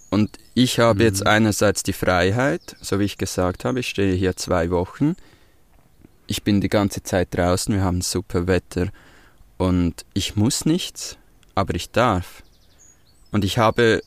Und 0.09 0.37
ich 0.55 0.79
habe 0.79 0.99
Mhm. 0.99 1.05
jetzt 1.05 1.27
einerseits 1.27 1.83
die 1.83 1.93
Freiheit, 1.93 2.75
so 2.81 2.99
wie 2.99 3.03
ich 3.05 3.17
gesagt 3.17 3.65
habe, 3.65 3.79
ich 3.81 3.89
stehe 3.89 4.13
hier 4.15 4.35
zwei 4.35 4.69
Wochen. 4.71 5.15
Ich 6.27 6.43
bin 6.43 6.61
die 6.61 6.69
ganze 6.69 7.03
Zeit 7.03 7.29
draußen, 7.31 7.73
wir 7.73 7.83
haben 7.83 8.01
super 8.01 8.47
Wetter 8.47 8.89
und 9.57 10.05
ich 10.13 10.35
muss 10.35 10.65
nichts, 10.65 11.17
aber 11.55 11.75
ich 11.75 11.91
darf. 11.91 12.43
Und 13.31 13.43
ich 13.43 13.57
habe 13.57 14.01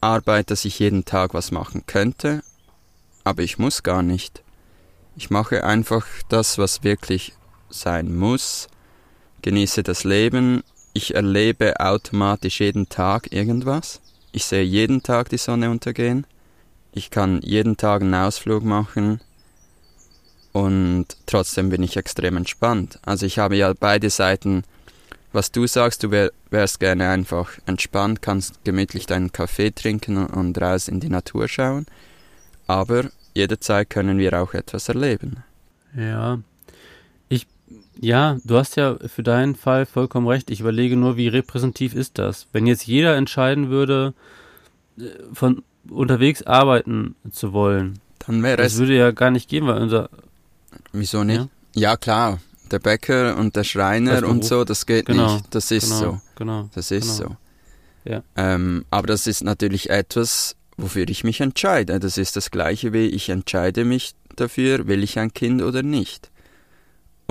Arbeit, 0.00 0.50
dass 0.50 0.64
ich 0.64 0.78
jeden 0.78 1.04
Tag 1.04 1.34
was 1.34 1.50
machen 1.50 1.84
könnte, 1.86 2.42
aber 3.24 3.42
ich 3.42 3.58
muss 3.58 3.82
gar 3.82 4.02
nicht. 4.02 4.42
Ich 5.16 5.30
mache 5.30 5.64
einfach 5.64 6.06
das, 6.28 6.58
was 6.58 6.82
wirklich 6.82 7.32
sein 7.70 8.14
muss, 8.14 8.68
genieße 9.42 9.82
das 9.82 10.04
Leben, 10.04 10.62
ich 10.92 11.14
erlebe 11.14 11.80
automatisch 11.80 12.60
jeden 12.60 12.88
Tag 12.88 13.32
irgendwas. 13.32 14.01
Ich 14.32 14.46
sehe 14.46 14.62
jeden 14.62 15.02
Tag 15.02 15.28
die 15.28 15.36
Sonne 15.36 15.70
untergehen. 15.70 16.26
Ich 16.92 17.10
kann 17.10 17.40
jeden 17.42 17.76
Tag 17.76 18.02
einen 18.02 18.14
Ausflug 18.14 18.64
machen. 18.64 19.20
Und 20.52 21.06
trotzdem 21.26 21.70
bin 21.70 21.82
ich 21.82 21.96
extrem 21.96 22.36
entspannt. 22.36 22.98
Also 23.02 23.26
ich 23.26 23.38
habe 23.38 23.56
ja 23.56 23.72
beide 23.78 24.10
Seiten. 24.10 24.64
Was 25.34 25.50
du 25.50 25.66
sagst, 25.66 26.02
du 26.02 26.10
wär, 26.10 26.30
wärst 26.50 26.80
gerne 26.80 27.08
einfach 27.08 27.52
entspannt, 27.64 28.20
kannst 28.20 28.62
gemütlich 28.64 29.06
deinen 29.06 29.32
Kaffee 29.32 29.70
trinken 29.70 30.18
und, 30.18 30.26
und 30.26 30.60
raus 30.60 30.88
in 30.88 31.00
die 31.00 31.08
Natur 31.08 31.48
schauen. 31.48 31.86
Aber 32.66 33.04
jederzeit 33.34 33.88
können 33.88 34.18
wir 34.18 34.38
auch 34.40 34.52
etwas 34.52 34.88
erleben. 34.88 35.42
Ja. 35.96 36.38
Ja, 38.00 38.38
du 38.44 38.56
hast 38.56 38.76
ja 38.76 38.96
für 39.06 39.22
deinen 39.22 39.54
Fall 39.54 39.86
vollkommen 39.86 40.26
recht. 40.26 40.50
Ich 40.50 40.60
überlege 40.60 40.96
nur, 40.96 41.16
wie 41.16 41.28
repräsentativ 41.28 41.94
ist 41.94 42.18
das? 42.18 42.46
Wenn 42.52 42.66
jetzt 42.66 42.86
jeder 42.86 43.16
entscheiden 43.16 43.68
würde, 43.70 44.14
äh, 44.98 45.04
von 45.32 45.62
unterwegs 45.90 46.42
arbeiten 46.42 47.14
zu 47.30 47.52
wollen, 47.52 47.98
Dann 48.26 48.42
wäre 48.42 48.56
das 48.56 48.74
es. 48.74 48.78
würde 48.78 48.96
ja 48.96 49.10
gar 49.10 49.30
nicht 49.30 49.48
gehen, 49.48 49.66
weil 49.66 49.80
unser 49.82 50.08
Wieso 50.92 51.22
nicht? 51.24 51.38
Ja. 51.38 51.48
Ja, 51.74 51.96
klar. 51.96 52.38
Der 52.70 52.78
Bäcker 52.78 53.36
und 53.36 53.54
der 53.56 53.64
Schreiner 53.64 54.26
und 54.26 54.44
so, 54.44 54.64
das 54.64 54.86
geht 54.86 55.06
Genau, 55.06 55.34
nicht. 55.34 55.54
Das 55.54 55.70
ist 55.70 55.84
genau, 55.90 55.98
so. 55.98 56.20
genau. 56.36 56.70
Das 56.74 56.90
ist 56.90 57.18
genau. 57.18 57.30
so. 57.30 58.10
Ja. 58.10 58.22
Ähm, 58.36 58.84
aber 58.90 59.06
das 59.06 59.26
ist 59.26 59.44
natürlich 59.44 59.90
etwas, 59.90 60.56
wofür 60.78 61.06
ich 61.08 61.22
mich 61.24 61.40
entscheide. 61.40 62.00
Das 62.00 62.16
ist 62.18 62.34
das 62.36 62.50
Gleiche 62.50 62.92
wie 62.92 63.06
ich 63.06 63.28
entscheide 63.28 63.84
mich 63.84 64.14
dafür, 64.36 64.86
will 64.86 65.02
ich 65.02 65.18
ein 65.18 65.32
Kind 65.34 65.62
oder 65.62 65.82
nicht. 65.82 66.30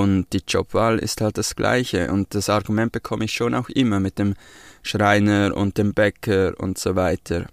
Und 0.02 0.34
die 0.34 0.42
Jobwahl 0.48 0.98
ist 0.98 1.22
halt 1.22 1.38
das 1.38 1.56
Gleiche. 1.56 2.12
Und 2.12 2.34
das 2.34 2.50
Argument 2.50 2.92
bekomme 2.92 3.26
ich 3.26 3.34
schon 3.34 3.54
auch 3.54 3.70
immer 3.70 4.00
mit 4.00 4.18
dem 4.18 4.34
Schreiner 4.82 5.56
und 5.56 5.78
dem 5.78 5.94
Bäcker 5.94 6.60
und 6.60 6.80
so 6.80 6.96
weiter. 6.96 7.46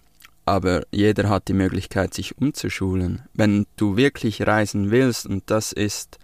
Aber 0.47 0.85
jeder 0.91 1.29
hat 1.29 1.49
die 1.49 1.53
Möglichkeit, 1.53 2.15
sich 2.15 2.39
umzuschulen. 2.39 3.21
Wenn 3.35 3.67
du 3.77 3.99
wirklich 3.99 4.47
reisen 4.47 4.91
willst 4.91 5.27
und 5.27 5.43
das 5.51 5.73
ist 5.73 6.19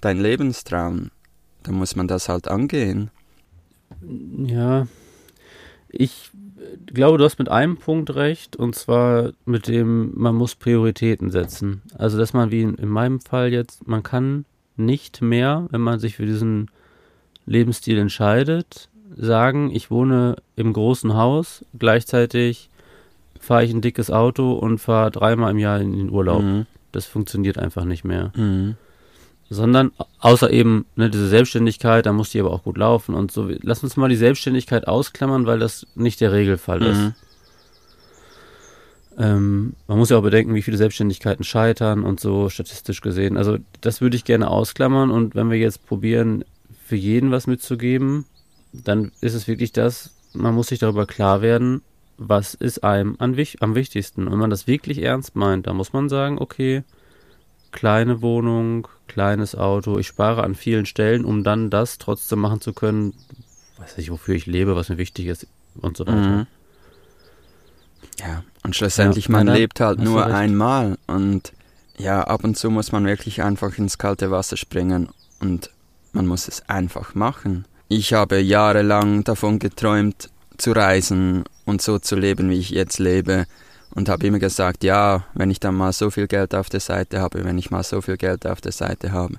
dein 0.00 0.20
Lebenstraum, 0.20 1.10
dann 1.64 1.74
muss 1.74 1.96
man 1.96 2.06
das 2.06 2.28
halt 2.28 2.46
angehen. 2.46 3.10
Ja, 4.46 4.86
ich 5.88 6.30
glaube, 6.86 7.18
du 7.18 7.24
hast 7.24 7.40
mit 7.40 7.48
einem 7.48 7.78
Punkt 7.78 8.14
recht, 8.14 8.54
und 8.54 8.76
zwar 8.76 9.32
mit 9.44 9.66
dem, 9.66 10.12
man 10.14 10.36
muss 10.36 10.54
Prioritäten 10.54 11.32
setzen. 11.32 11.82
Also, 11.98 12.16
dass 12.16 12.32
man 12.32 12.52
wie 12.52 12.62
in, 12.62 12.76
in 12.76 12.88
meinem 12.88 13.20
Fall 13.20 13.52
jetzt, 13.52 13.88
man 13.88 14.04
kann 14.04 14.44
nicht 14.76 15.22
mehr, 15.22 15.66
wenn 15.70 15.80
man 15.80 15.98
sich 15.98 16.16
für 16.16 16.26
diesen 16.26 16.70
Lebensstil 17.46 17.98
entscheidet, 17.98 18.88
sagen, 19.16 19.70
ich 19.72 19.90
wohne 19.90 20.36
im 20.56 20.72
großen 20.72 21.14
Haus, 21.14 21.64
gleichzeitig 21.78 22.70
fahre 23.38 23.64
ich 23.64 23.72
ein 23.72 23.82
dickes 23.82 24.10
Auto 24.10 24.52
und 24.52 24.78
fahre 24.78 25.10
dreimal 25.10 25.50
im 25.50 25.58
Jahr 25.58 25.80
in 25.80 25.92
den 25.92 26.10
Urlaub. 26.10 26.42
Mhm. 26.42 26.66
Das 26.92 27.06
funktioniert 27.06 27.58
einfach 27.58 27.84
nicht 27.84 28.04
mehr. 28.04 28.32
Mhm. 28.36 28.76
sondern 29.50 29.92
außer 30.20 30.50
eben 30.50 30.86
ne, 30.96 31.10
diese 31.10 31.28
Selbstständigkeit, 31.28 32.06
da 32.06 32.12
muss 32.12 32.30
die 32.30 32.40
aber 32.40 32.50
auch 32.50 32.62
gut 32.64 32.78
laufen 32.78 33.14
und 33.14 33.30
so. 33.30 33.50
Lass 33.62 33.82
uns 33.84 33.96
mal 33.96 34.08
die 34.08 34.16
Selbstständigkeit 34.16 34.88
ausklammern, 34.88 35.46
weil 35.46 35.58
das 35.58 35.86
nicht 35.94 36.20
der 36.20 36.32
Regelfall 36.32 36.82
ist. 36.82 37.12
Ähm, 39.18 39.74
man 39.86 39.98
muss 39.98 40.10
ja 40.10 40.18
auch 40.18 40.22
bedenken, 40.22 40.54
wie 40.54 40.62
viele 40.62 40.76
Selbstständigkeiten 40.76 41.44
scheitern 41.44 42.04
und 42.04 42.20
so 42.20 42.48
statistisch 42.48 43.00
gesehen. 43.00 43.36
Also 43.36 43.58
das 43.80 44.00
würde 44.00 44.16
ich 44.16 44.24
gerne 44.24 44.48
ausklammern 44.48 45.10
und 45.10 45.34
wenn 45.34 45.50
wir 45.50 45.58
jetzt 45.58 45.86
probieren, 45.86 46.44
für 46.84 46.96
jeden 46.96 47.30
was 47.30 47.46
mitzugeben, 47.46 48.26
dann 48.72 49.12
ist 49.20 49.34
es 49.34 49.48
wirklich 49.48 49.72
das, 49.72 50.14
man 50.34 50.54
muss 50.54 50.68
sich 50.68 50.78
darüber 50.78 51.06
klar 51.06 51.40
werden, 51.40 51.82
was 52.18 52.54
ist 52.54 52.84
einem 52.84 53.16
an, 53.18 53.36
am 53.60 53.74
wichtigsten. 53.74 54.26
Und 54.26 54.32
wenn 54.32 54.38
man 54.38 54.50
das 54.50 54.66
wirklich 54.66 55.02
ernst 55.02 55.34
meint, 55.34 55.66
dann 55.66 55.76
muss 55.76 55.92
man 55.92 56.08
sagen, 56.08 56.38
okay, 56.38 56.84
kleine 57.72 58.22
Wohnung, 58.22 58.86
kleines 59.08 59.54
Auto, 59.54 59.98
ich 59.98 60.06
spare 60.06 60.44
an 60.44 60.54
vielen 60.54 60.86
Stellen, 60.86 61.24
um 61.24 61.42
dann 61.42 61.70
das 61.70 61.98
trotzdem 61.98 62.40
machen 62.40 62.60
zu 62.60 62.72
können, 62.72 63.14
weiß 63.78 63.98
ich, 63.98 64.10
wofür 64.10 64.34
ich 64.34 64.46
lebe, 64.46 64.76
was 64.76 64.88
mir 64.88 64.98
wichtig 64.98 65.26
ist 65.26 65.46
und 65.80 65.96
so 65.96 66.06
weiter. 66.06 66.16
Mhm. 66.16 66.46
Ja, 68.20 68.42
und 68.62 68.76
schlussendlich, 68.76 69.26
Ja, 69.26 69.32
man 69.32 69.46
nein, 69.46 69.56
lebt 69.56 69.80
halt 69.80 69.98
nur 69.98 70.24
recht. 70.24 70.34
einmal 70.34 70.96
und 71.06 71.52
ja, 71.96 72.22
ab 72.22 72.44
und 72.44 72.56
zu 72.56 72.70
muss 72.70 72.92
man 72.92 73.06
wirklich 73.06 73.42
einfach 73.42 73.76
ins 73.78 73.98
kalte 73.98 74.30
Wasser 74.30 74.56
springen 74.56 75.08
und 75.40 75.70
man 76.12 76.26
muss 76.26 76.48
es 76.48 76.68
einfach 76.68 77.14
machen. 77.14 77.64
Ich 77.88 78.12
habe 78.12 78.40
jahrelang 78.40 79.24
davon 79.24 79.58
geträumt, 79.58 80.30
zu 80.56 80.72
reisen 80.72 81.44
und 81.64 81.82
so 81.82 81.98
zu 81.98 82.16
leben, 82.16 82.48
wie 82.50 82.58
ich 82.58 82.70
jetzt 82.70 82.98
lebe 82.98 83.46
und 83.90 84.08
habe 84.08 84.26
immer 84.26 84.38
gesagt, 84.38 84.84
ja, 84.84 85.24
wenn 85.34 85.50
ich 85.50 85.60
dann 85.60 85.74
mal 85.74 85.92
so 85.92 86.10
viel 86.10 86.26
Geld 86.26 86.54
auf 86.54 86.68
der 86.68 86.80
Seite 86.80 87.20
habe, 87.20 87.44
wenn 87.44 87.58
ich 87.58 87.70
mal 87.70 87.82
so 87.82 88.00
viel 88.00 88.16
Geld 88.16 88.46
auf 88.46 88.60
der 88.60 88.72
Seite 88.72 89.12
habe. 89.12 89.34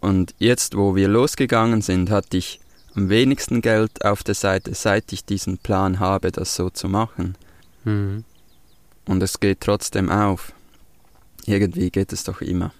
Und 0.00 0.34
jetzt, 0.38 0.76
wo 0.76 0.96
wir 0.96 1.08
losgegangen 1.08 1.82
sind, 1.82 2.10
hatte 2.10 2.36
ich 2.36 2.60
am 2.94 3.08
wenigsten 3.08 3.60
Geld 3.60 4.04
auf 4.04 4.22
der 4.22 4.34
Seite, 4.34 4.74
seit 4.74 5.12
ich 5.12 5.24
diesen 5.24 5.58
Plan 5.58 6.00
habe, 6.00 6.32
das 6.32 6.54
so 6.56 6.70
zu 6.70 6.88
machen. 6.88 7.36
Mhm. 7.84 8.24
Und 9.06 9.22
es 9.22 9.40
geht 9.40 9.60
trotzdem 9.60 10.10
auf. 10.10 10.52
Irgendwie 11.46 11.90
geht 11.90 12.12
es 12.12 12.24
doch 12.24 12.40
immer. 12.40 12.72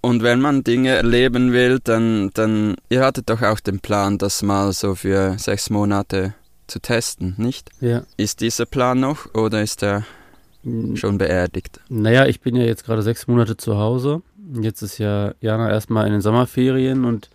Und 0.00 0.22
wenn 0.22 0.40
man 0.40 0.64
Dinge 0.64 0.90
erleben 0.90 1.52
will, 1.52 1.78
dann, 1.82 2.30
dann, 2.34 2.76
ihr 2.88 3.04
hattet 3.04 3.30
doch 3.30 3.40
auch 3.42 3.60
den 3.60 3.80
Plan, 3.80 4.18
das 4.18 4.42
mal 4.42 4.72
so 4.72 4.96
für 4.96 5.38
sechs 5.38 5.70
Monate 5.70 6.34
zu 6.66 6.80
testen, 6.80 7.34
nicht? 7.36 7.70
Ja. 7.80 8.02
Ist 8.16 8.40
dieser 8.40 8.66
Plan 8.66 8.98
noch 8.98 9.32
oder 9.34 9.62
ist 9.62 9.82
er 9.82 10.04
schon 10.94 11.18
beerdigt? 11.18 11.80
Naja, 11.88 12.26
ich 12.26 12.40
bin 12.40 12.56
ja 12.56 12.64
jetzt 12.64 12.84
gerade 12.84 13.02
sechs 13.02 13.26
Monate 13.28 13.56
zu 13.56 13.76
Hause. 13.76 14.22
Jetzt 14.60 14.82
ist 14.82 14.98
ja 14.98 15.34
Jana 15.40 15.70
erstmal 15.70 16.06
in 16.06 16.12
den 16.12 16.20
Sommerferien 16.20 17.04
und 17.04 17.30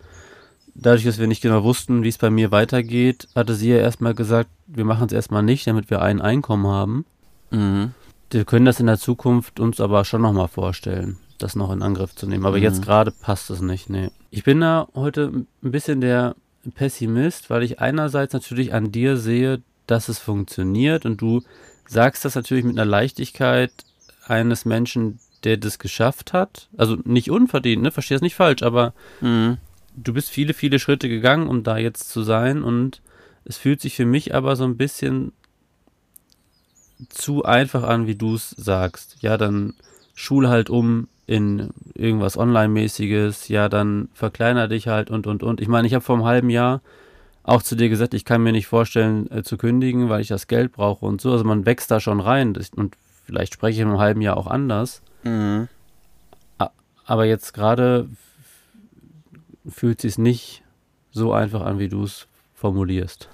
dadurch, 0.74 1.04
dass 1.04 1.18
wir 1.18 1.26
nicht 1.26 1.42
genau 1.42 1.64
wussten, 1.64 2.02
wie 2.02 2.08
es 2.08 2.18
bei 2.18 2.30
mir 2.30 2.50
weitergeht, 2.50 3.28
hatte 3.34 3.54
sie 3.54 3.70
ja 3.70 3.78
erstmal 3.78 4.14
gesagt, 4.14 4.50
wir 4.68 4.84
machen 4.84 5.06
es 5.06 5.12
erstmal 5.12 5.42
nicht, 5.42 5.66
damit 5.66 5.90
wir 5.90 6.02
ein 6.02 6.20
Einkommen 6.20 6.66
haben. 6.66 7.04
Mhm. 7.50 7.92
Wir 8.30 8.44
können 8.44 8.66
das 8.66 8.78
in 8.80 8.86
der 8.86 8.98
Zukunft 8.98 9.58
uns 9.58 9.80
aber 9.80 10.04
schon 10.04 10.20
nochmal 10.22 10.48
vorstellen, 10.48 11.16
das 11.38 11.56
noch 11.56 11.72
in 11.72 11.82
Angriff 11.82 12.14
zu 12.14 12.26
nehmen. 12.26 12.44
Aber 12.46 12.58
Mhm. 12.58 12.62
jetzt 12.62 12.82
gerade 12.82 13.10
passt 13.10 13.48
es 13.50 13.60
nicht, 13.62 13.88
nee. 13.88 14.10
Ich 14.30 14.44
bin 14.44 14.60
da 14.60 14.86
heute 14.94 15.32
ein 15.62 15.70
bisschen 15.70 16.00
der 16.02 16.36
Pessimist, 16.74 17.48
weil 17.50 17.62
ich 17.62 17.80
einerseits 17.80 18.34
natürlich 18.34 18.74
an 18.74 18.92
dir 18.92 19.16
sehe, 19.16 19.62
dass 19.86 20.08
es 20.10 20.18
funktioniert 20.18 21.06
und 21.06 21.20
du 21.20 21.42
sagst 21.86 22.24
das 22.26 22.34
natürlich 22.34 22.64
mit 22.64 22.76
einer 22.78 22.84
Leichtigkeit 22.84 23.72
eines 24.26 24.66
Menschen, 24.66 25.18
der 25.44 25.56
das 25.56 25.78
geschafft 25.78 26.34
hat. 26.34 26.68
Also 26.76 26.96
nicht 27.04 27.30
unverdient, 27.30 27.82
ne? 27.82 27.90
Versteh 27.90 28.14
das 28.14 28.20
nicht 28.22 28.34
falsch, 28.34 28.62
aber 28.62 28.92
Mhm. 29.22 29.56
du 29.96 30.12
bist 30.12 30.28
viele, 30.28 30.52
viele 30.52 30.78
Schritte 30.78 31.08
gegangen, 31.08 31.48
um 31.48 31.62
da 31.62 31.78
jetzt 31.78 32.10
zu 32.10 32.22
sein 32.22 32.62
und 32.62 33.00
es 33.48 33.56
fühlt 33.56 33.80
sich 33.80 33.96
für 33.96 34.04
mich 34.04 34.34
aber 34.34 34.54
so 34.56 34.64
ein 34.64 34.76
bisschen 34.76 35.32
zu 37.08 37.44
einfach 37.44 37.82
an, 37.82 38.06
wie 38.06 38.14
du 38.14 38.34
es 38.34 38.50
sagst. 38.50 39.16
Ja, 39.20 39.36
dann 39.36 39.74
schul 40.14 40.48
halt 40.48 40.68
um 40.68 41.08
in 41.26 41.70
irgendwas 41.94 42.36
Online-mäßiges, 42.36 43.48
ja, 43.48 43.68
dann 43.68 44.08
verkleiner 44.14 44.68
dich 44.68 44.88
halt 44.88 45.10
und, 45.10 45.26
und, 45.26 45.42
und. 45.42 45.60
Ich 45.60 45.68
meine, 45.68 45.86
ich 45.86 45.94
habe 45.94 46.04
vor 46.04 46.16
einem 46.16 46.24
halben 46.24 46.50
Jahr 46.50 46.82
auch 47.42 47.62
zu 47.62 47.76
dir 47.76 47.88
gesagt, 47.88 48.14
ich 48.14 48.24
kann 48.24 48.42
mir 48.42 48.52
nicht 48.52 48.66
vorstellen 48.66 49.30
äh, 49.30 49.42
zu 49.42 49.56
kündigen, 49.56 50.08
weil 50.08 50.20
ich 50.20 50.28
das 50.28 50.46
Geld 50.46 50.72
brauche 50.72 51.06
und 51.06 51.20
so. 51.20 51.32
Also 51.32 51.44
man 51.44 51.66
wächst 51.66 51.90
da 51.90 52.00
schon 52.00 52.20
rein 52.20 52.52
das, 52.52 52.70
und 52.70 52.96
vielleicht 53.24 53.54
spreche 53.54 53.76
ich 53.76 53.80
in 53.80 53.88
einem 53.88 53.98
halben 53.98 54.20
Jahr 54.20 54.36
auch 54.36 54.46
anders. 54.46 55.02
Mhm. 55.24 55.68
Aber 57.04 57.24
jetzt 57.24 57.54
gerade 57.54 58.06
fühlt 59.66 59.98
es 59.98 60.02
sich 60.02 60.18
nicht 60.18 60.62
so 61.10 61.32
einfach 61.32 61.62
an, 61.62 61.78
wie 61.78 61.88
du 61.88 62.04
es 62.04 62.26
formulierst. 62.54 63.30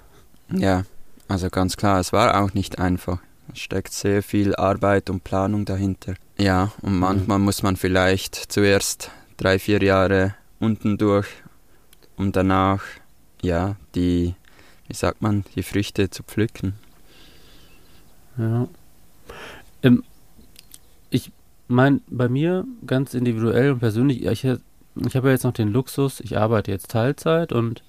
Ja, 0.49 0.83
also 1.27 1.49
ganz 1.49 1.77
klar, 1.77 1.99
es 1.99 2.13
war 2.13 2.43
auch 2.43 2.53
nicht 2.53 2.79
einfach. 2.79 3.19
Es 3.51 3.59
steckt 3.59 3.93
sehr 3.93 4.23
viel 4.23 4.55
Arbeit 4.55 5.09
und 5.09 5.23
Planung 5.23 5.65
dahinter. 5.65 6.15
Ja, 6.37 6.71
und 6.81 6.99
manchmal 6.99 7.39
muss 7.39 7.63
man 7.63 7.75
vielleicht 7.75 8.35
zuerst 8.35 9.11
drei, 9.37 9.59
vier 9.59 9.81
Jahre 9.81 10.35
unten 10.59 10.97
durch, 10.97 11.27
um 12.17 12.31
danach, 12.31 12.83
ja, 13.41 13.75
die, 13.93 14.35
wie 14.87 14.93
sagt 14.95 15.21
man, 15.21 15.45
die 15.55 15.63
Früchte 15.63 16.09
zu 16.09 16.23
pflücken. 16.23 16.73
Ja. 18.37 18.67
Ähm, 19.83 20.03
ich 21.09 21.31
meine, 21.67 22.01
bei 22.07 22.27
mir 22.27 22.65
ganz 22.85 23.13
individuell 23.13 23.71
und 23.71 23.79
persönlich, 23.79 24.25
ich, 24.25 24.43
ich 24.43 25.15
habe 25.15 25.27
ja 25.27 25.33
jetzt 25.33 25.43
noch 25.43 25.53
den 25.53 25.69
Luxus, 25.69 26.19
ich 26.19 26.37
arbeite 26.37 26.71
jetzt 26.71 26.91
Teilzeit 26.91 27.53
und 27.53 27.83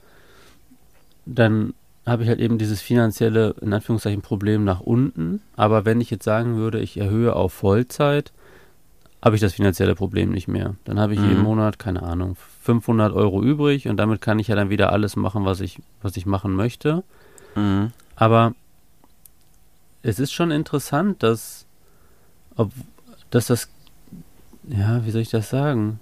dann 1.25 1.75
habe 2.07 2.23
ich 2.23 2.29
halt 2.29 2.39
eben 2.39 2.57
dieses 2.57 2.81
finanzielle, 2.81 3.55
in 3.61 3.73
Anführungszeichen, 3.73 4.23
Problem 4.23 4.65
nach 4.65 4.81
unten. 4.81 5.43
Aber 5.57 5.85
wenn 5.85 6.01
ich 6.01 6.11
jetzt 6.11 6.25
sagen 6.25 6.57
würde, 6.57 6.79
ich 6.79 6.97
erhöhe 6.99 7.35
auf 7.35 7.53
Vollzeit, 7.53 8.33
habe 9.25 9.35
ich 9.35 9.43
das 9.43 9.55
finanzielle 9.55 9.97
Problem 9.97 10.31
nicht 10.31 10.47
mehr. 10.47 10.77
Dann 10.85 11.01
habe 11.01 11.15
ich 11.15 11.21
Mhm. 11.21 11.29
jeden 11.29 11.43
Monat, 11.43 11.79
keine 11.81 12.05
Ahnung, 12.05 12.37
500 12.63 13.13
Euro 13.13 13.43
übrig 13.43 13.89
und 13.89 13.97
damit 13.97 14.21
kann 14.21 14.39
ich 14.39 14.49
ja 14.49 14.55
dann 14.55 14.71
wieder 14.71 14.93
alles 14.93 15.17
machen, 15.17 15.45
was 15.45 15.61
ich, 15.61 15.81
was 16.01 16.17
ich 16.17 16.27
machen 16.27 16.55
möchte. 16.55 17.03
Mhm. 17.57 17.93
Aber 18.15 18.55
es 20.03 20.21
ist 20.21 20.33
schon 20.33 20.53
interessant, 20.53 21.25
dass, 21.25 21.67
ob, 22.55 22.71
dass 23.31 23.47
das, 23.49 23.69
ja, 24.69 25.05
wie 25.05 25.11
soll 25.11 25.23
ich 25.23 25.31
das 25.31 25.51
sagen? 25.51 25.99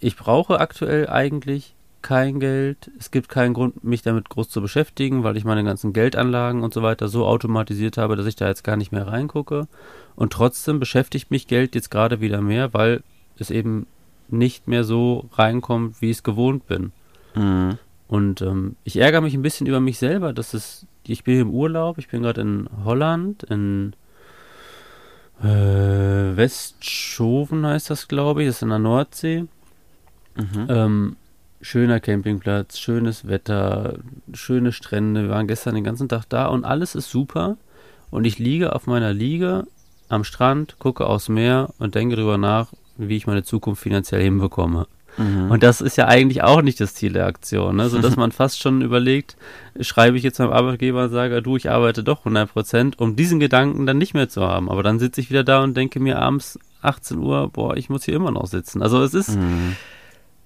Ich 0.00 0.16
brauche 0.16 0.58
aktuell 0.58 1.08
eigentlich 1.08 1.74
kein 2.02 2.40
Geld. 2.40 2.90
Es 2.98 3.10
gibt 3.10 3.28
keinen 3.28 3.54
Grund, 3.54 3.84
mich 3.84 4.02
damit 4.02 4.28
groß 4.28 4.48
zu 4.48 4.60
beschäftigen, 4.60 5.24
weil 5.24 5.36
ich 5.36 5.44
meine 5.44 5.64
ganzen 5.64 5.92
Geldanlagen 5.92 6.62
und 6.62 6.74
so 6.74 6.82
weiter 6.82 7.08
so 7.08 7.26
automatisiert 7.26 7.96
habe, 7.96 8.16
dass 8.16 8.26
ich 8.26 8.36
da 8.36 8.48
jetzt 8.48 8.64
gar 8.64 8.76
nicht 8.76 8.92
mehr 8.92 9.06
reingucke. 9.06 9.68
Und 10.14 10.32
trotzdem 10.32 10.80
beschäftigt 10.80 11.30
mich 11.30 11.46
Geld 11.46 11.74
jetzt 11.74 11.90
gerade 11.90 12.20
wieder 12.20 12.40
mehr, 12.40 12.74
weil 12.74 13.02
es 13.38 13.50
eben 13.50 13.86
nicht 14.28 14.68
mehr 14.68 14.84
so 14.84 15.28
reinkommt, 15.32 16.00
wie 16.00 16.10
ich 16.10 16.18
es 16.18 16.22
gewohnt 16.22 16.66
bin. 16.66 16.92
Mhm. 17.34 17.78
Und 18.08 18.42
ähm, 18.42 18.76
ich 18.84 18.98
ärgere 18.98 19.22
mich 19.22 19.34
ein 19.34 19.42
bisschen 19.42 19.66
über 19.66 19.80
mich 19.80 19.98
selber, 19.98 20.32
dass 20.32 20.54
es, 20.54 20.86
ich 21.06 21.24
bin 21.24 21.40
im 21.40 21.50
Urlaub, 21.50 21.98
ich 21.98 22.08
bin 22.08 22.22
gerade 22.22 22.42
in 22.42 22.68
Holland, 22.84 23.42
in 23.44 23.94
äh, 25.42 26.36
Westschoven 26.36 27.66
heißt 27.66 27.90
das, 27.90 28.08
glaube 28.08 28.42
ich, 28.42 28.48
das 28.48 28.56
ist 28.56 28.62
in 28.62 28.68
der 28.68 28.78
Nordsee. 28.78 29.46
Mhm. 30.36 30.66
Ähm, 30.68 31.16
schöner 31.62 32.00
Campingplatz, 32.00 32.78
schönes 32.78 33.26
Wetter, 33.26 33.98
schöne 34.34 34.72
Strände. 34.72 35.22
Wir 35.22 35.30
waren 35.30 35.46
gestern 35.46 35.74
den 35.74 35.84
ganzen 35.84 36.08
Tag 36.08 36.24
da 36.28 36.46
und 36.46 36.64
alles 36.64 36.94
ist 36.94 37.08
super. 37.08 37.56
Und 38.10 38.24
ich 38.24 38.38
liege 38.38 38.74
auf 38.74 38.86
meiner 38.86 39.14
Liege 39.14 39.64
am 40.08 40.24
Strand, 40.24 40.78
gucke 40.78 41.06
aufs 41.06 41.28
Meer 41.30 41.70
und 41.78 41.94
denke 41.94 42.16
darüber 42.16 42.36
nach, 42.36 42.72
wie 42.98 43.16
ich 43.16 43.26
meine 43.26 43.44
Zukunft 43.44 43.82
finanziell 43.82 44.22
hinbekomme. 44.22 44.86
Mhm. 45.16 45.50
Und 45.50 45.62
das 45.62 45.80
ist 45.80 45.96
ja 45.96 46.08
eigentlich 46.08 46.42
auch 46.42 46.62
nicht 46.62 46.80
das 46.80 46.94
Ziel 46.94 47.12
der 47.12 47.26
Aktion, 47.26 47.76
ne? 47.76 47.88
sodass 47.88 48.16
man 48.18 48.32
fast 48.32 48.60
schon 48.60 48.82
überlegt, 48.82 49.36
schreibe 49.80 50.16
ich 50.16 50.22
jetzt 50.22 50.38
meinem 50.38 50.52
Arbeitgeber 50.52 51.04
und 51.04 51.10
sage, 51.10 51.42
du, 51.42 51.56
ich 51.56 51.70
arbeite 51.70 52.02
doch 52.02 52.20
100 52.20 52.52
Prozent, 52.52 52.98
um 52.98 53.16
diesen 53.16 53.40
Gedanken 53.40 53.86
dann 53.86 53.98
nicht 53.98 54.14
mehr 54.14 54.28
zu 54.28 54.42
haben. 54.42 54.68
Aber 54.68 54.82
dann 54.82 54.98
sitze 54.98 55.20
ich 55.20 55.30
wieder 55.30 55.44
da 55.44 55.62
und 55.62 55.76
denke 55.76 56.00
mir 56.00 56.18
abends 56.18 56.58
18 56.82 57.18
Uhr, 57.18 57.48
boah, 57.50 57.76
ich 57.76 57.88
muss 57.88 58.04
hier 58.04 58.14
immer 58.14 58.32
noch 58.32 58.46
sitzen. 58.46 58.82
Also 58.82 59.02
es 59.02 59.14
ist, 59.14 59.36
mhm. 59.36 59.76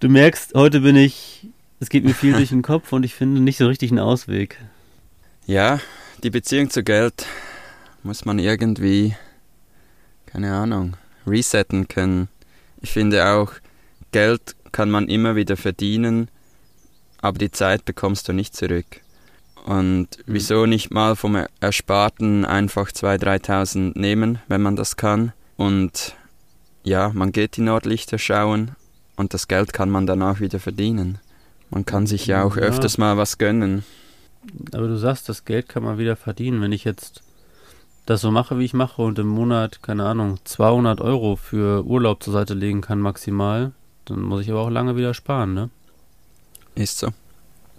Du 0.01 0.09
merkst, 0.09 0.55
heute 0.55 0.81
bin 0.81 0.97
ich, 0.97 1.47
es 1.81 1.89
geht 1.89 2.05
mir 2.05 2.15
viel 2.15 2.33
durch 2.33 2.51
den 2.51 2.63
Kopf 2.63 2.93
und 2.93 3.05
ich 3.05 3.15
finde 3.15 3.41
nicht 3.41 3.59
so 3.59 3.67
richtig 3.67 3.91
einen 3.91 4.01
Ausweg. 4.01 4.59
Ja, 5.47 5.81
die 6.23 6.31
Beziehung 6.31 6.71
zu 6.71 6.83
Geld 6.83 7.27
muss 8.03 8.25
man 8.25 8.39
irgendwie, 8.39 9.15
keine 10.27 10.55
Ahnung, 10.55 10.97
resetten 11.27 11.89
können. 11.89 12.29
Ich 12.81 12.91
finde 12.91 13.27
auch, 13.27 13.53
Geld 14.13 14.57
kann 14.73 14.91
man 14.91 15.09
immer 15.09 15.37
wieder 15.37 15.57
verdienen, 15.57 16.29
aber 17.21 17.39
die 17.39 17.51
Zeit 17.51 17.85
bekommst 17.85 18.29
du 18.29 18.33
nicht 18.33 18.55
zurück. 18.55 19.01
Und 19.65 20.19
mhm. 20.19 20.23
wieso 20.27 20.67
nicht 20.67 20.93
mal 20.93 21.17
vom 21.17 21.37
Ersparten 21.61 22.45
einfach 22.45 22.91
2.000, 22.91 23.45
3.000 23.45 23.99
nehmen, 23.99 24.39
wenn 24.49 24.63
man 24.63 24.77
das 24.77 24.97
kann? 24.97 25.33
Und 25.57 26.15
ja, 26.85 27.11
man 27.13 27.33
geht 27.33 27.57
die 27.57 27.63
Nordlichter 27.63 28.19
schauen 28.19 28.77
und 29.17 29.35
das 29.35 29.49
Geld 29.49 29.73
kann 29.73 29.91
man 29.91 30.07
danach 30.07 30.41
wieder 30.41 30.61
verdienen. 30.61 31.19
Man 31.71 31.85
kann 31.85 32.07
sich 32.07 32.27
ja 32.27 32.45
auch 32.45 32.57
ja. 32.57 32.63
öfters 32.63 32.99
mal 32.99 33.17
was 33.17 33.39
gönnen. 33.39 33.85
Aber 34.73 34.87
du 34.87 34.97
sagst, 34.97 35.29
das 35.29 35.45
Geld 35.45 35.69
kann 35.69 35.83
man 35.83 35.99
wieder 35.99 36.17
verdienen. 36.17 36.61
Wenn 36.61 36.73
ich 36.73 36.85
jetzt 36.85 37.23
das 38.07 38.21
so 38.21 38.31
mache, 38.31 38.59
wie 38.59 38.65
ich 38.65 38.75
mache 38.75 39.03
und 39.03 39.19
im 39.19 39.27
Monat, 39.27 39.83
keine 39.83 40.05
Ahnung, 40.05 40.39
200 40.45 41.01
Euro 41.01 41.35
für 41.35 41.85
Urlaub 41.85 42.23
zur 42.23 42.33
Seite 42.33 42.55
legen 42.55 42.81
kann 42.81 43.01
maximal, 43.01 43.73
dann 44.05 44.21
muss 44.21 44.43
ich 44.43 44.51
aber 44.51 44.61
auch 44.61 44.71
lange 44.71 44.97
wieder 44.97 45.13
sparen, 45.13 45.55
ne? 45.55 45.71
Ist 46.77 46.99
so. 46.99 47.09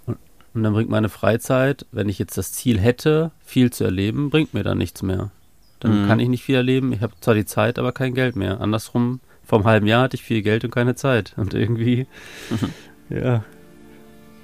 Und, 0.06 0.18
und 0.54 0.64
dann 0.64 0.74
bringt 0.74 0.90
meine 0.90 1.08
Freizeit, 1.08 1.86
wenn 1.92 2.10
ich 2.10 2.20
jetzt 2.20 2.38
das 2.38 2.52
Ziel 2.52 2.80
hätte, 2.80 3.32
viel 3.46 3.72
zu 3.72 3.86
erleben, 3.86 4.30
bringt 4.30 4.54
mir 4.54 4.64
dann 4.64 4.78
nichts 4.78 5.02
mehr. 5.02 5.32
Dann 5.80 6.04
mhm. 6.04 6.08
kann 6.08 6.20
ich 6.20 6.28
nicht 6.28 6.44
viel 6.44 6.56
erleben. 6.56 6.92
Ich 6.92 7.02
habe 7.02 7.14
zwar 7.22 7.36
die 7.36 7.46
Zeit, 7.46 7.80
aber 7.80 7.94
kein 7.94 8.14
Geld 8.14 8.36
mehr. 8.36 8.60
Andersrum, 8.60 9.22
vor 9.48 9.60
einem 9.60 9.68
halben 9.68 9.88
Jahr 9.88 10.04
hatte 10.04 10.16
ich 10.18 10.24
viel 10.24 10.42
Geld 10.42 10.66
und 10.66 10.72
keine 10.72 10.96
Zeit. 10.96 11.34
Und 11.38 11.54
irgendwie, 11.54 12.06
mhm. 12.50 12.70
ja. 13.18 13.44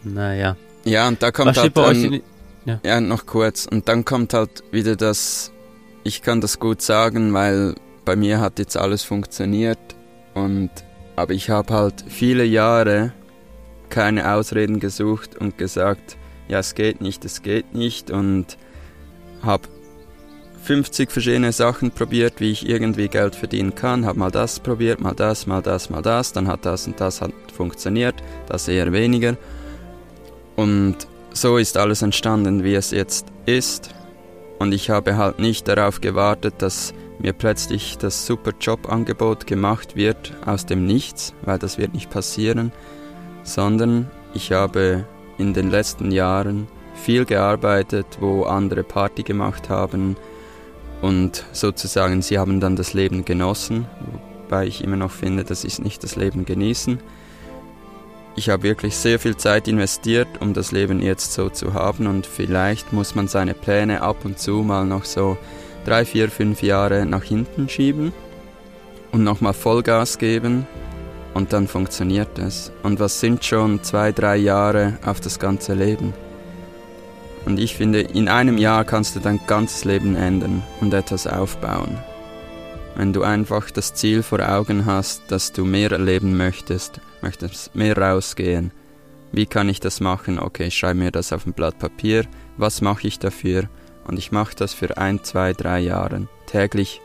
Naja. 0.04 0.56
Ja, 0.86 1.08
und 1.08 1.22
da 1.22 1.32
kommt 1.32 1.50
Was 1.50 1.58
halt 1.58 1.78
dann, 1.78 2.22
ja. 2.66 2.80
ja, 2.84 3.02
noch 3.02 3.26
kurz. 3.26 3.66
Und 3.66 3.90
dann 3.90 4.06
kommt 4.06 4.34
halt 4.34 4.64
wieder 4.72 4.96
das, 4.96 5.52
ich 6.04 6.22
kann 6.22 6.40
das 6.42 6.60
gut 6.60 6.82
sagen, 6.82 7.34
weil 7.34 7.76
bei 8.06 8.16
mir 8.16 8.40
hat 8.40 8.60
jetzt 8.60 8.78
alles 8.78 9.04
funktioniert 9.04 9.80
und 10.34 10.70
aber 11.16 11.34
ich 11.34 11.50
habe 11.50 11.74
halt 11.74 12.04
viele 12.08 12.44
Jahre 12.44 13.14
keine 13.90 14.34
Ausreden 14.34 14.80
gesucht 14.80 15.36
und 15.36 15.58
gesagt, 15.58 16.18
ja, 16.48 16.60
es 16.60 16.76
geht 16.76 17.02
nicht, 17.02 17.24
es 17.24 17.44
geht 17.44 17.74
nicht 17.76 18.10
und 18.10 18.58
habe 19.42 19.68
50 20.64 21.12
verschiedene 21.12 21.52
Sachen 21.52 21.92
probiert, 21.92 22.40
wie 22.40 22.52
ich 22.52 22.68
irgendwie 22.68 23.10
Geld 23.10 23.36
verdienen 23.36 23.76
kann, 23.76 24.06
habe 24.06 24.18
mal 24.18 24.32
das 24.32 24.62
probiert, 24.62 25.02
mal 25.02 25.14
das, 25.14 25.46
mal 25.46 25.62
das, 25.62 25.90
mal 25.90 26.02
das, 26.02 26.32
dann 26.32 26.48
hat 26.48 26.66
das 26.66 26.88
und 26.88 27.02
das 27.02 27.22
hat 27.22 27.34
funktioniert, 27.54 28.16
das 28.48 28.70
eher 28.70 28.94
weniger. 28.94 29.36
Und 30.56 30.96
so 31.34 31.58
ist 31.58 31.76
alles 31.76 32.02
entstanden, 32.02 32.64
wie 32.64 32.76
es 32.76 32.92
jetzt 32.92 33.28
ist. 33.46 33.94
Und 34.58 34.74
ich 34.74 34.90
habe 34.90 35.18
halt 35.18 35.38
nicht 35.40 35.68
darauf 35.68 36.00
gewartet, 36.00 36.56
dass 36.60 36.94
mir 37.20 37.34
plötzlich 37.34 37.98
das 37.98 38.26
super 38.26 38.52
Jobangebot 38.58 39.46
gemacht 39.46 39.98
wird 39.98 40.32
aus 40.46 40.66
dem 40.66 40.86
Nichts, 40.86 41.34
weil 41.42 41.60
das 41.60 41.78
wird 41.78 41.94
nicht 41.94 42.10
passieren, 42.10 42.72
sondern 43.44 44.10
ich 44.34 44.54
habe 44.54 45.06
in 45.38 45.54
den 45.54 45.70
letzten 45.70 46.10
Jahren 46.12 46.68
viel 46.96 47.26
gearbeitet, 47.26 48.06
wo 48.22 48.44
andere 48.44 48.84
Party 48.84 49.24
gemacht 49.24 49.70
haben 49.70 50.16
und 51.04 51.44
sozusagen 51.52 52.22
sie 52.22 52.40
haben 52.40 52.62
dann 52.62 52.78
das 52.78 52.94
Leben 52.94 53.26
genossen, 53.26 53.88
wobei 54.44 54.68
ich 54.68 54.82
immer 54.82 54.96
noch 54.96 55.12
finde, 55.12 55.44
das 55.44 55.66
ist 55.66 55.84
nicht 55.84 56.02
das 56.02 56.16
Leben 56.16 56.46
genießen. 56.46 57.02
Ich 58.38 58.50
habe 58.50 58.64
wirklich 58.64 58.96
sehr 58.96 59.20
viel 59.20 59.36
Zeit 59.36 59.68
investiert, 59.68 60.30
um 60.40 60.54
das 60.54 60.72
Leben 60.72 61.02
jetzt 61.02 61.34
so 61.34 61.50
zu 61.50 61.74
haben 61.74 62.08
und 62.08 62.26
vielleicht 62.26 62.94
muss 62.94 63.16
man 63.16 63.28
seine 63.28 63.54
Pläne 63.54 64.02
ab 64.02 64.24
und 64.24 64.40
zu 64.40 64.64
mal 64.64 64.86
noch 64.86 65.04
so 65.04 65.38
drei, 65.84 66.06
vier, 66.06 66.30
fünf 66.30 66.64
Jahre 66.64 67.06
nach 67.06 67.24
hinten 67.24 67.68
schieben 67.68 68.14
und 69.12 69.26
nochmal 69.26 69.54
Vollgas 69.54 70.18
geben 70.18 70.66
und 71.34 71.52
dann 71.52 71.68
funktioniert 71.68 72.40
es. 72.40 72.72
Und 72.82 73.02
was 73.02 73.20
sind 73.20 73.44
schon 73.44 73.84
zwei, 73.84 74.14
drei 74.14 74.38
Jahre 74.38 75.00
auf 75.06 75.20
das 75.20 75.38
ganze 75.38 75.74
Leben? 75.74 76.14
Und 77.46 77.60
ich 77.60 77.76
finde, 77.76 78.02
in 78.02 78.30
einem 78.30 78.58
Jahr 78.58 78.86
kannst 78.86 79.16
du 79.16 79.20
dein 79.20 79.40
ganzes 79.48 79.84
Leben 79.86 80.16
ändern 80.16 80.64
und 80.80 80.94
etwas 80.94 81.28
aufbauen. 81.28 81.98
Wenn 82.96 83.12
du 83.12 83.24
einfach 83.24 83.72
das 83.72 83.94
Ziel 83.94 84.24
vor 84.24 84.40
Augen 84.48 84.86
hast, 84.86 85.24
dass 85.30 85.52
du 85.52 85.66
mehr 85.66 85.92
erleben 85.92 86.38
möchtest, 86.38 87.02
möchtest 87.22 87.76
mehr 87.76 87.98
rausgehen. 87.98 88.72
Wie 89.32 89.48
kann 89.48 89.68
ich 89.68 89.80
das 89.80 90.00
machen? 90.00 90.40
Okay, 90.40 90.68
ich 90.68 90.78
schreibe 90.78 91.00
mir 91.00 91.12
das 91.12 91.34
auf 91.34 91.46
ein 91.48 91.54
Blatt 91.54 91.80
Papier. 91.80 92.26
Was 92.58 92.82
mache 92.82 93.08
ich 93.08 93.18
dafür? 93.18 93.68
Und 94.06 94.20
ich 94.20 94.32
mache 94.32 94.56
das 94.56 94.74
für 94.74 94.98
ein, 94.98 95.24
zwei, 95.24 95.54
drei 95.54 95.80
Jahre 95.80 96.28
täglich. 96.46 97.02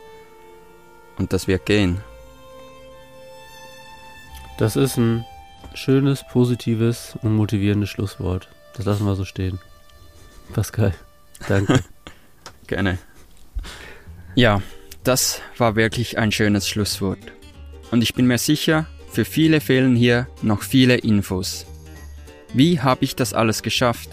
Und 1.17 1.33
das 1.33 1.47
wird 1.47 1.65
gehen. 1.65 2.01
Das 4.59 4.75
ist 4.75 4.97
ein 4.97 5.25
schönes, 5.73 6.23
positives 6.31 7.17
und 7.23 7.35
motivierendes 7.35 7.89
Schlusswort. 7.89 8.49
Das 8.75 8.85
lassen 8.85 9.05
wir 9.05 9.15
so 9.15 9.25
stehen. 9.25 9.59
Pascal, 10.53 10.93
danke. 11.47 11.83
Gerne. 12.67 12.97
Ja, 14.35 14.61
das 15.03 15.41
war 15.57 15.75
wirklich 15.75 16.17
ein 16.17 16.31
schönes 16.31 16.67
Schlusswort. 16.67 17.19
Und 17.91 18.03
ich 18.03 18.13
bin 18.13 18.27
mir 18.27 18.37
sicher, 18.37 18.85
für 19.11 19.25
viele 19.25 19.59
fehlen 19.61 19.95
hier 19.95 20.27
noch 20.41 20.61
viele 20.61 20.97
Infos. 20.97 21.65
Wie 22.53 22.79
habe 22.79 23.03
ich 23.03 23.15
das 23.15 23.33
alles 23.33 23.63
geschafft? 23.63 24.09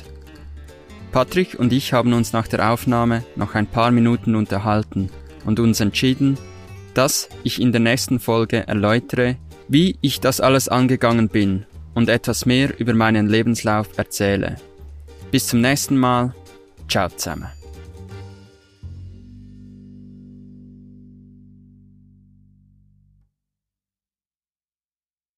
Patrick 1.13 1.59
und 1.59 1.73
ich 1.73 1.93
haben 1.93 2.13
uns 2.13 2.33
nach 2.33 2.49
der 2.49 2.71
Aufnahme 2.71 3.25
noch 3.37 3.55
ein 3.55 3.67
paar 3.67 3.91
Minuten 3.91 4.35
unterhalten 4.35 5.11
und 5.45 5.61
uns 5.61 5.81
entschieden, 5.81 6.39
dass 6.95 7.29
ich 7.43 7.61
in 7.61 7.73
der 7.73 7.81
nächsten 7.81 8.21
Folge 8.21 8.67
erläutere, 8.67 9.37
wie 9.69 9.97
ich 10.01 10.21
das 10.21 10.41
alles 10.41 10.69
angegangen 10.69 11.29
bin 11.29 11.67
und 11.95 12.09
etwas 12.09 12.47
mehr 12.47 12.79
über 12.79 12.95
meinen 12.95 13.29
Lebenslauf 13.29 13.97
erzähle. 13.97 14.57
Bis 15.31 15.49
zum 15.49 15.61
nächsten 15.61 15.97
Mal. 15.97 16.35
Ciao 16.89 17.09
zusammen. 17.09 17.56